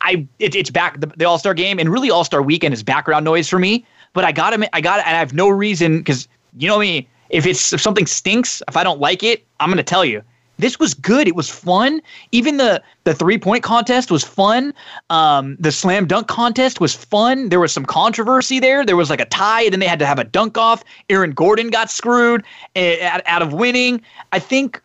[0.00, 2.82] I it, it's back the, the All Star game and really All Star weekend is
[2.82, 3.84] background noise for me.
[4.14, 4.64] But I got him.
[4.72, 7.08] I got it, and I have no reason because you know me.
[7.30, 10.22] If it's if something stinks, if I don't like it, I'm gonna tell you.
[10.58, 11.26] This was good.
[11.26, 12.00] It was fun.
[12.32, 14.72] Even the the three point contest was fun.
[15.10, 17.48] Um, the slam dunk contest was fun.
[17.48, 18.84] There was some controversy there.
[18.86, 20.84] There was like a tie, and then they had to have a dunk off.
[21.10, 22.44] Aaron Gordon got screwed
[22.76, 24.00] eh, out, out of winning.
[24.32, 24.80] I think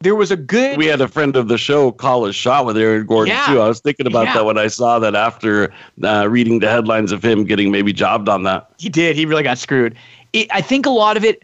[0.00, 0.76] there was a good.
[0.76, 3.46] we had a friend of the show call a shot with Aaron Gordon Yeah.
[3.46, 3.60] too.
[3.60, 4.34] I was thinking about Yeah.
[4.34, 5.72] that when I saw that after
[6.04, 8.68] uh, reading the headlines of him getting maybe jobbed on that.
[8.78, 9.16] He did.
[9.16, 9.96] He really got screwed.
[10.34, 11.42] It, I think a lot of it,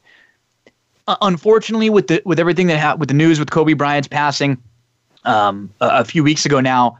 [1.07, 4.61] uh, unfortunately, with the with everything that happened with the news with Kobe Bryant's passing
[5.25, 6.99] um, a, a few weeks ago now,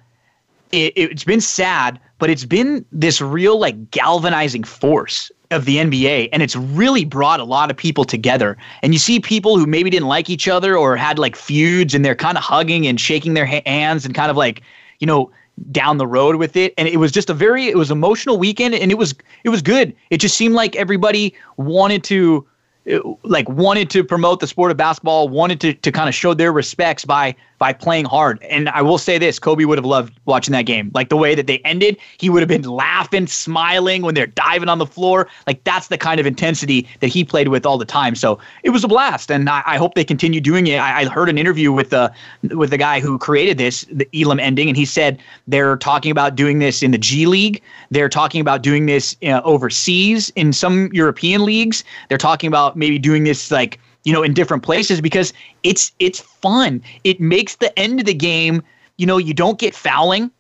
[0.73, 6.29] it, it's been sad, but it's been this real like galvanizing force of the NBA,
[6.33, 8.59] and it's really brought a lot of people together.
[8.83, 12.05] And you see people who maybe didn't like each other or had like feuds, and
[12.05, 14.63] they're kind of hugging and shaking their ha- hands and kind of like,
[14.99, 15.31] you know,
[15.71, 18.75] down the road with it and it was just a very it was emotional weekend
[18.75, 22.45] and it was it was good it just seemed like everybody wanted to
[23.23, 26.53] like wanted to promote the sport of basketball wanted to, to kind of show their
[26.53, 27.35] respects by
[27.65, 28.43] by playing hard.
[28.43, 30.91] And i will say this kobe would have loved watching that game.
[30.93, 34.69] Like the way that they ended he would have been laughing smiling when they're diving
[34.69, 35.29] on the floor.
[35.47, 38.17] Like that's the kind of intensity that he played with all the time.
[38.17, 40.77] So it was a blast and i, I hope they continue doing it.
[40.77, 42.13] I, I heard an interview with the
[42.51, 46.37] with the guy who created this the elam ending and he said they're talking about
[46.37, 47.63] doing this in the g league.
[47.91, 51.83] They're talking about doing this uh, overseas in some european leagues.
[52.11, 55.33] They're talking about maybe doing this like you know in different places because
[55.63, 58.63] it's it's fun it makes the end of the game
[58.99, 60.31] you know you don't get fouling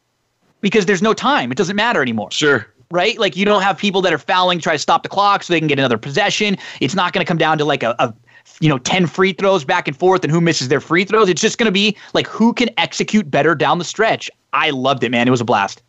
[0.61, 2.67] because there's no time it doesn't matter anymore Sure.
[2.91, 3.19] right?
[3.19, 5.59] Like you don't have people that are fouling try to stop the clock so they
[5.59, 6.57] can get another possession.
[6.81, 8.15] It's not going to come down to like a, a
[8.61, 11.29] you know 10 free throws back and forth and who misses their free throws.
[11.29, 14.31] It's just going to be like who can execute better down the stretch.
[14.53, 15.27] I loved it, man.
[15.27, 15.83] It was a blast.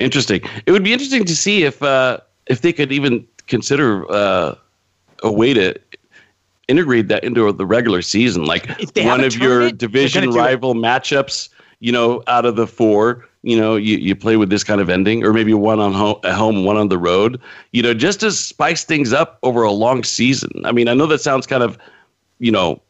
[0.00, 0.42] Interesting.
[0.66, 4.54] It would be interesting to see if uh, if they could even consider uh,
[5.22, 5.74] a way to
[6.68, 10.74] integrate that into the regular season, like If they have one of your division rival
[10.74, 11.48] matchups.
[11.80, 14.88] You know, out of the four, you know, you, you play with this kind of
[14.88, 17.40] ending, or maybe one on home, at home, one on the road.
[17.72, 20.62] You know, just to spice things up over a long season.
[20.64, 21.76] I mean, I know that sounds kind of,
[22.38, 22.80] you know,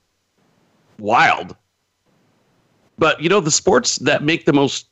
[0.98, 1.56] wild,
[2.98, 4.88] but you know, the sports that make the most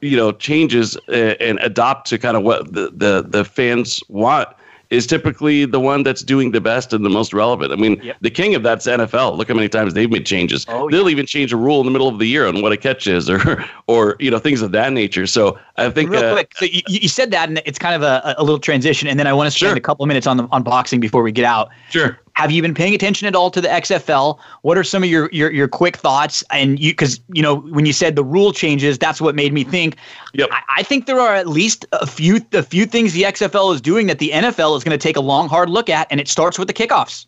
[0.00, 4.48] you know changes uh, and adopt to kind of what the, the the fans want
[4.90, 7.72] is typically the one that's doing the best and the most relevant.
[7.72, 8.16] I mean, Yep.
[8.20, 9.36] the king of that's NFL.
[9.36, 10.64] Look how many times they've made changes.
[10.68, 12.76] Oh, They'll even change a rule in the middle of the year on what a
[12.76, 15.26] catch is, or or you know things of that nature.
[15.26, 18.02] So I think Real uh, quick, so you, you said that, and it's kind of
[18.02, 19.76] a, a little transition, and then I want to spend Sure.
[19.76, 21.70] a couple of minutes on the on boxing before we get out.
[21.90, 22.18] Sure.
[22.36, 24.38] Have you been paying attention at all to the XFL?
[24.60, 26.44] What are some of your your, your quick thoughts?
[26.50, 29.64] And you, because you know, when you said the rule changes, that's what made me
[29.64, 29.96] think.
[30.34, 30.50] Yep.
[30.52, 33.80] I, I think there are at least a few a few things the XFL is
[33.80, 36.28] doing that the NFL is going to take a long, hard look at, and it
[36.28, 37.24] starts with the kickoffs.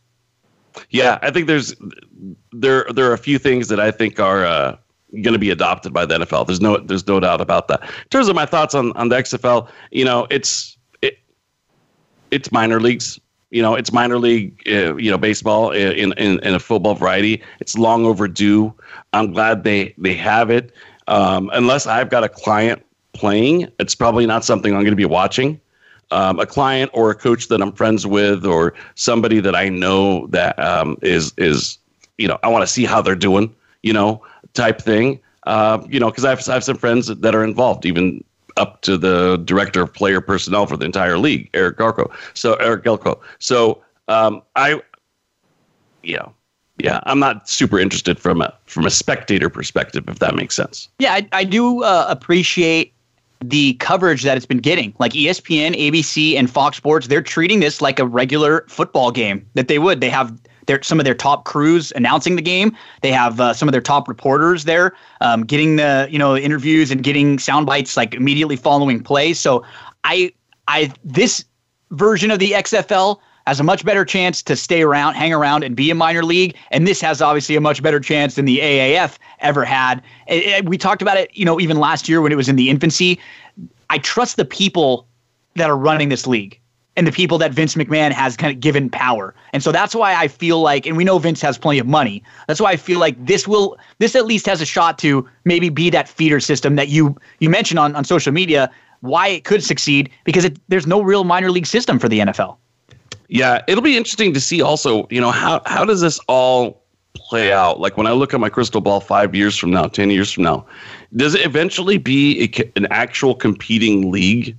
[0.90, 1.74] Yeah, I think there's
[2.52, 4.76] there there are a few things that I think are uh,
[5.22, 6.46] going to be adopted by the NFL.
[6.46, 7.82] There's no there's no doubt about that.
[7.82, 11.16] In terms of my thoughts on on the XFL, you know, it's it
[12.30, 13.18] it's minor leagues.
[13.50, 14.62] You know, it's minor league.
[14.66, 17.42] Uh, you know, baseball in, in in a football variety.
[17.60, 18.74] It's long overdue.
[19.12, 20.72] I'm glad they they have it.
[21.06, 22.84] Um, unless I've got a client
[23.14, 25.60] playing, it's probably not something I'm going to be watching
[26.10, 30.26] um, a client or a coach that I'm friends with or somebody that I know
[30.28, 31.78] that um, is is
[32.16, 34.22] you know I want to see how they're doing you know
[34.54, 37.86] type thing uh, you know because I have, I have some friends that are involved
[37.86, 38.24] even
[38.58, 42.84] up to the director of player personnel for the entire league Eric Galko so Eric
[42.84, 44.80] Galko so um, I
[46.02, 46.26] yeah,
[46.78, 50.88] yeah I'm not super interested from a from a spectator perspective if that makes sense
[50.98, 52.92] Yeah, I, I do uh, appreciate
[53.40, 54.94] the coverage that it's been getting.
[54.98, 59.68] Like ESPN, ABC, and Fox Sports, they're treating this like a regular football game that
[59.68, 60.00] they would.
[60.00, 60.36] They have
[60.68, 62.76] their some of their top crews announcing the game.
[63.02, 66.92] They have uh, some of their top reporters there, um, getting the you know interviews
[66.92, 69.40] and getting sound bites like immediately following plays.
[69.40, 69.64] So
[70.04, 70.32] I
[70.68, 71.44] I this
[71.90, 75.74] version of the XFL has a much better chance to stay around, hang around, and
[75.74, 76.54] be a minor league.
[76.70, 80.02] And this has obviously a much better chance than the AAF ever had.
[80.26, 82.56] Eh, eh, we talked about it, you know, even last year when it was in
[82.56, 83.18] the infancy.
[83.88, 85.08] I trust the people
[85.54, 86.60] that are running this league
[86.98, 89.32] and the people that Vince McMahon has kind of given power.
[89.52, 92.24] And so that's why I feel like, and we know Vince has plenty of money.
[92.48, 95.68] That's why I feel like this will, this at least has a shot to maybe
[95.68, 98.68] be that feeder system that you you mentioned on, on social media.
[99.00, 102.56] Why it could succeed because it, there's no real minor league system for the NFL.
[103.28, 106.82] Yeah, it'll be interesting to see also, you know, how how does this all
[107.14, 107.78] play out?
[107.78, 110.42] Like when I look at my crystal ball 5 years from now, 10 years from
[110.42, 110.66] now,
[111.14, 114.56] does it eventually be a, an actual competing league?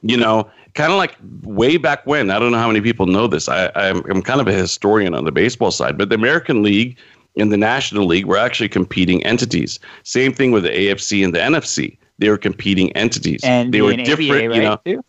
[0.00, 2.30] You know, kind of like way back when.
[2.30, 3.48] I don't know how many people know this.
[3.48, 6.96] I I'm, I'm kind of a historian on the baseball side, but the American League
[7.36, 9.80] and the National League were actually competing entities.
[10.02, 11.96] Same thing with the AFC and the NFC.
[12.18, 13.40] They were competing entities.
[13.42, 14.80] And they were different, ABA, you know.
[14.84, 15.04] too?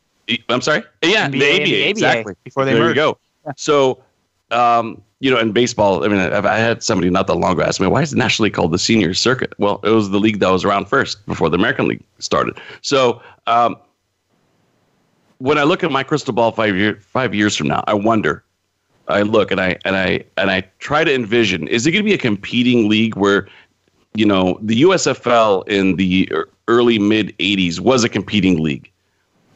[0.49, 0.83] I'm sorry.
[1.03, 2.35] Yeah, NBA the ABA, the ABA exactly.
[2.43, 2.97] before they there merged.
[2.97, 3.17] you go.
[3.57, 4.03] So,
[4.49, 7.61] um, you know, in baseball, I mean, I've, I had somebody not that long ago
[7.61, 10.39] ask me, "Why is it nationally called the Senior Circuit?" Well, it was the league
[10.39, 12.57] that was around first before the American League started.
[12.81, 13.75] So, um,
[15.39, 18.43] when I look at my crystal ball five year five years from now, I wonder.
[19.07, 22.09] I look and I and I and I try to envision: is it going to
[22.09, 23.47] be a competing league where,
[24.15, 26.31] you know, the USFL in the
[26.67, 28.91] early mid '80s was a competing league,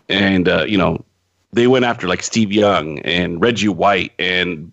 [0.07, 1.03] and uh, you know,
[1.51, 4.71] they went after like Steve Young and Reggie White and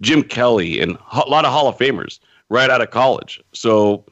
[0.00, 3.42] Jim Kelly and a lot of Hall of Famers right out of college.
[3.52, 4.04] So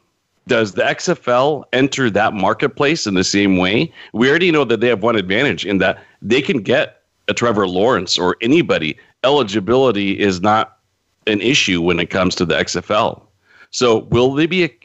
[0.47, 3.93] does the XFL enter that marketplace in the same way?
[4.13, 7.69] We already know that they have one advantage in that they can get a Trevor
[7.69, 8.97] Lawrence or anybody.
[9.25, 10.79] Eligibility is not
[11.27, 13.23] an issue when it comes to the XFL.
[13.71, 14.79] So will they be a,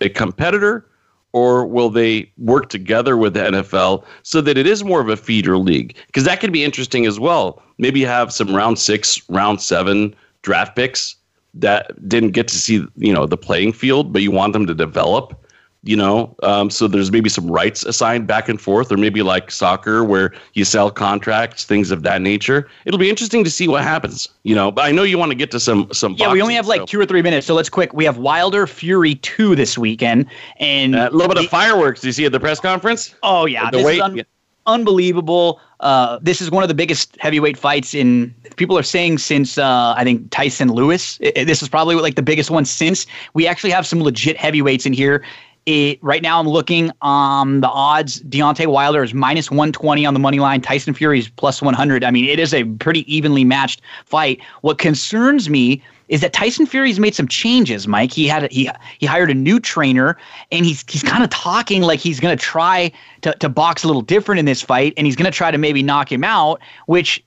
[0.00, 0.86] a competitor
[1.32, 5.16] or will they work together with the NFL so that it is more of a
[5.16, 5.96] feeder league?
[6.06, 7.62] Because that could be interesting as well.
[7.78, 11.16] Maybe have some round six, round seven draft picks
[11.54, 14.74] that didn't get to see you know the playing field, but you want them to
[14.74, 15.38] develop.
[15.84, 19.50] You know, um, so there's maybe some rights assigned back and forth, or maybe like
[19.50, 22.68] soccer where you sell contracts, things of that nature.
[22.84, 24.28] It'll be interesting to see what happens.
[24.44, 26.14] You know, but I know you want to get to some some.
[26.18, 27.92] Yeah, we only have like so- two or three minutes, so let's quick.
[27.94, 30.26] We have Wilder Fury two this weekend,
[30.58, 32.00] and a little bit of fireworks.
[32.00, 33.16] Do you see at the press conference?
[33.24, 34.22] Oh yeah, The this un- yeah.
[34.66, 35.60] unbelievable.
[35.80, 38.32] Uh, this is one of the biggest heavyweight fights in.
[38.56, 41.18] People are saying since uh, I think Tyson Lewis.
[41.24, 43.06] I- I- this is probably like the biggest one since.
[43.34, 45.24] We actually have some legit heavyweights in here.
[45.64, 48.20] It, right now, I'm looking um the odds.
[48.22, 50.60] Deontay Wilder is minus 120 on the money line.
[50.60, 52.02] Tyson Fury is plus 100.
[52.02, 54.40] I mean, it is a pretty evenly matched fight.
[54.62, 58.12] What concerns me is that Tyson Fury's made some changes, Mike.
[58.12, 60.18] He had a, he he hired a new trainer,
[60.50, 62.90] and he's he's kind of talking like he's going to try
[63.22, 65.58] to to box a little different in this fight, and he's going to try to
[65.58, 66.60] maybe knock him out.
[66.86, 67.22] Which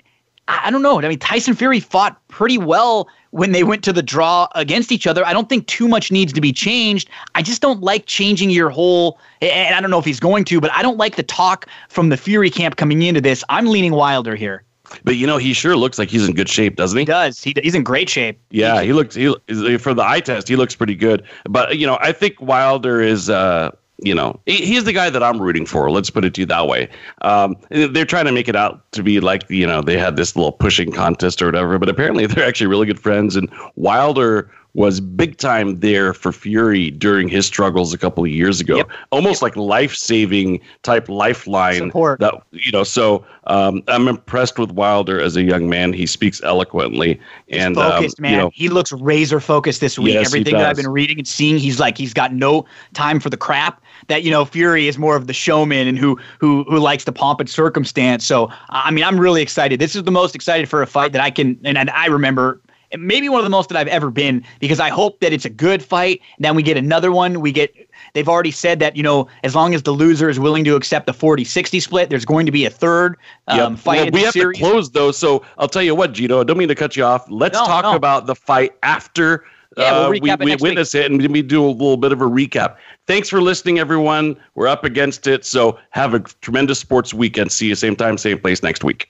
[0.47, 1.01] I I don't know.
[1.01, 5.05] I mean, Tyson Fury fought pretty well when they went to the draw against each
[5.05, 5.25] other.
[5.25, 7.09] I don't think too much needs to be changed.
[7.36, 9.19] I just don't like changing your whole.
[9.41, 12.07] And I don't know if he's going to, but I don't like the talk from
[12.07, 13.43] the Fury camp coming into this.
[13.49, 14.63] I'm leaning Wilder here.
[15.03, 17.01] But you know, he sure looks like he's in good shape, doesn't he?
[17.01, 17.43] He does.
[17.43, 18.39] He, he's in great shape.
[18.51, 19.15] Yeah, he looks.
[19.15, 19.33] He
[19.79, 21.23] for the eye test, he looks pretty good.
[21.49, 23.29] But you know, I think Wilder is.
[23.29, 25.89] Uh, you know, he's the guy that I'm rooting for.
[25.89, 26.89] Let's put it to you that way.
[27.22, 30.36] Um, they're trying to make it out to be like you know they had this
[30.36, 33.36] little pushing contest or whatever, but apparently they're actually really good friends.
[33.36, 38.59] And Wilder was big time there for Fury during his struggles a couple of years
[38.59, 38.76] ago.
[38.76, 38.89] Yep.
[39.09, 39.43] Almost yep.
[39.43, 41.88] like life saving type lifeline.
[41.88, 42.19] Support.
[42.19, 45.93] That you know, so um, I'm impressed with Wilder as a young man.
[45.93, 48.32] He speaks eloquently and focused, um, man.
[48.32, 50.13] You know, he looks razor focused this week.
[50.13, 53.30] Yes, Everything that I've been reading and seeing, he's like he's got no time for
[53.30, 53.82] the crap.
[54.07, 57.13] That you know, Fury is more of the showman and who who who likes the
[57.13, 58.26] pomp and circumstance.
[58.26, 59.80] So I mean, I'm really excited.
[59.80, 62.59] This is the most excited for a fight that I can and I remember
[62.98, 65.50] maybe one of the most that I've ever been because I hope that it's a
[65.50, 66.22] good fight.
[66.39, 67.41] Then we get another one.
[67.41, 67.74] We get
[68.14, 71.06] they've already said that you know as long as the loser is willing to accept
[71.06, 73.18] the 40-60 split, there's going to be a third
[73.48, 73.80] um, yep.
[73.80, 73.96] fight.
[73.98, 74.58] Well, we have series.
[74.58, 76.41] to close though, so I'll tell you what, Gino.
[76.41, 77.30] I don't mean to cut you off.
[77.30, 77.96] Let's no, talk no.
[77.96, 79.46] about the fight after.
[79.78, 81.04] Yeah, we'll uh, we, we witness week.
[81.04, 82.78] it and we do a little bit of a recap.
[83.08, 84.38] Thanks for listening, everyone.
[84.56, 87.52] We're up against it, so have a tremendous sports weekend.
[87.52, 89.10] See you same time, same place next week.